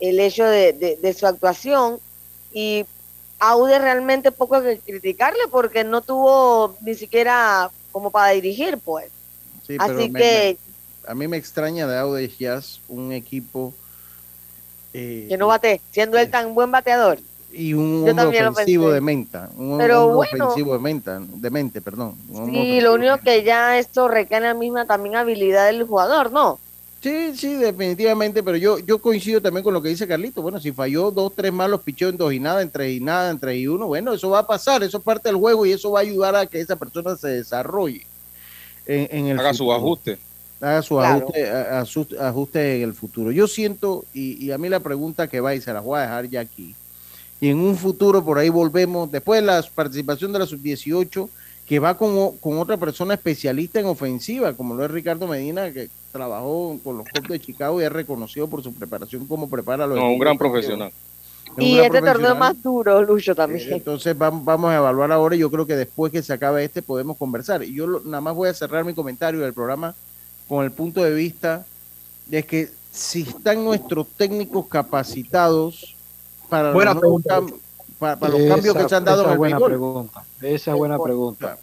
[0.00, 1.98] el hecho de, de- de su actuación
[2.52, 2.84] y
[3.40, 9.06] Aude realmente poco que criticarle porque no tuvo ni siquiera como para dirigir, pues.
[9.66, 10.58] Sí, pero Así me- que,
[11.04, 13.74] me- a mí me extraña de Aude Jazz un equipo
[14.92, 17.18] eh, que no bate, siendo él tan buen bateador.
[17.56, 19.48] Y un hombre ofensivo de menta.
[19.56, 20.46] Un Pero hombre bueno.
[20.48, 22.14] ofensivo de menta, de mente, perdón.
[22.46, 26.58] Sí, lo único que ya esto recae en la misma también habilidad del jugador, ¿no?
[27.00, 30.40] Sí, sí, definitivamente, pero yo, yo coincido también con lo que dice Carlito.
[30.40, 33.30] Bueno, si falló dos, tres malos picheos en dos y nada, en tres y nada,
[33.30, 35.72] en tres y uno, bueno, eso va a pasar, eso es parte del juego y
[35.72, 38.06] eso va a ayudar a que esa persona se desarrolle
[38.86, 39.76] en, en el Haga su futuro.
[39.76, 40.18] ajuste.
[40.62, 41.16] Haga su Claro.
[41.24, 43.30] ajuste, a- a- su- ajuste en el futuro.
[43.32, 46.02] Yo siento, y, y a mí la pregunta que va y se la voy a
[46.02, 46.74] dejar ya aquí,
[47.40, 51.28] y en un futuro por ahí volvemos, después de la participación de la sub-18,
[51.66, 55.88] que va con, con otra persona especialista en ofensiva, como lo es Ricardo Medina, que
[56.12, 59.86] trabajó con los Cubs de Chicago y es reconocido por su preparación como prepara a
[59.86, 60.92] los No, un gran profesional.
[61.56, 63.72] Es Y este torneo más duro, Lucho, también.
[63.72, 66.82] Entonces vam- vamos a evaluar ahora y yo creo que después que se acabe este
[66.82, 67.62] podemos conversar.
[67.62, 69.94] Y yo lo- nada más voy a cerrar mi comentario del programa
[70.48, 71.64] con el punto de vista
[72.26, 75.94] de que si están nuestros técnicos capacitados
[76.48, 77.22] para, los,
[77.98, 79.70] para, los cambios que se han dado en el buena béisbol.
[79.70, 80.24] Pregunta.
[80.42, 81.58] Esa es buena pregunta.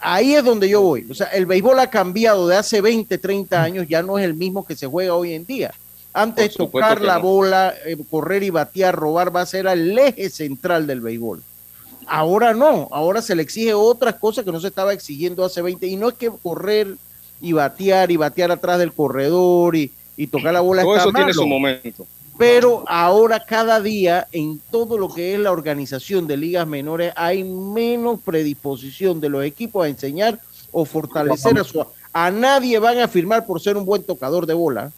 [0.00, 1.06] Ahí es donde yo voy.
[1.10, 4.34] O sea, el béisbol ha cambiado de hace 20, 30 años, ya no es el
[4.34, 5.72] mismo que se juega hoy en día.
[6.12, 7.22] Antes tocar la no.
[7.22, 11.42] bola, eh, correr y batear, robar, va a ser el eje central del béisbol.
[12.06, 15.86] Ahora no, ahora se le exige otras cosas que no se estaba exigiendo hace 20.
[15.86, 16.96] Y no es que correr
[17.40, 20.82] y batear y batear atrás del corredor y, y tocar la bola.
[20.82, 21.24] Todo está eso malo.
[21.24, 22.06] tiene su momento.
[22.38, 27.44] Pero ahora cada día en todo lo que es la organización de ligas menores hay
[27.44, 30.38] menos predisposición de los equipos a enseñar
[30.70, 31.84] o fortalecer a su...
[32.12, 34.90] A nadie van a firmar por ser un buen tocador de bola,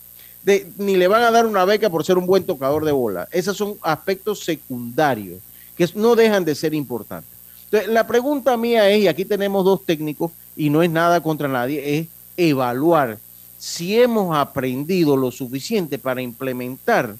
[0.78, 3.28] ni le van a dar una beca por ser un buen tocador de bola.
[3.32, 5.41] Esos son aspectos secundarios
[5.76, 7.30] que no dejan de ser importantes.
[7.64, 11.49] Entonces, la pregunta mía es, y aquí tenemos dos técnicos y no es nada contra
[11.49, 13.18] nadie, es evaluar
[13.59, 17.16] si hemos aprendido lo suficiente para implementar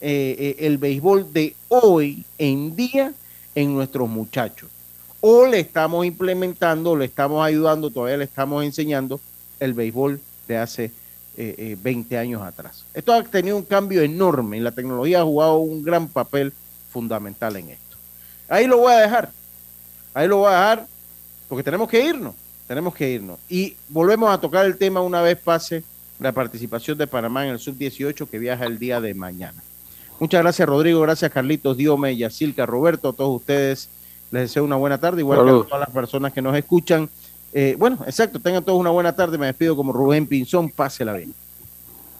[0.00, 3.12] eh, eh, el béisbol de hoy en día
[3.54, 4.70] en nuestros muchachos.
[5.20, 9.20] O le estamos implementando, le estamos ayudando, todavía le estamos enseñando
[9.58, 10.92] el béisbol de hace
[11.36, 12.84] eh, eh, 20 años atrás.
[12.92, 16.52] Esto ha tenido un cambio enorme y la tecnología ha jugado un gran papel
[16.90, 17.96] fundamental en esto.
[18.48, 19.30] Ahí lo voy a dejar.
[20.12, 20.86] Ahí lo voy a dejar
[21.48, 22.34] porque tenemos que irnos.
[22.66, 23.38] Tenemos que irnos.
[23.48, 25.84] Y volvemos a tocar el tema una vez pase
[26.18, 29.62] la participación de Panamá en el sub-18 que viaja el día de mañana.
[30.20, 31.00] Muchas gracias, Rodrigo.
[31.00, 33.88] Gracias, Carlitos, Diome, Yacilca, Roberto, a todos ustedes.
[34.30, 35.62] Les deseo una buena tarde, igual Salud.
[35.62, 37.08] que a todas las personas que nos escuchan.
[37.52, 39.38] Eh, bueno, exacto, tengan todos una buena tarde.
[39.38, 40.70] Me despido como Rubén Pinzón.
[40.70, 41.34] Pásela bien.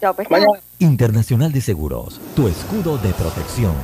[0.00, 0.26] Chao, pues.
[0.78, 3.74] Internacional de Seguros, tu escudo de protección.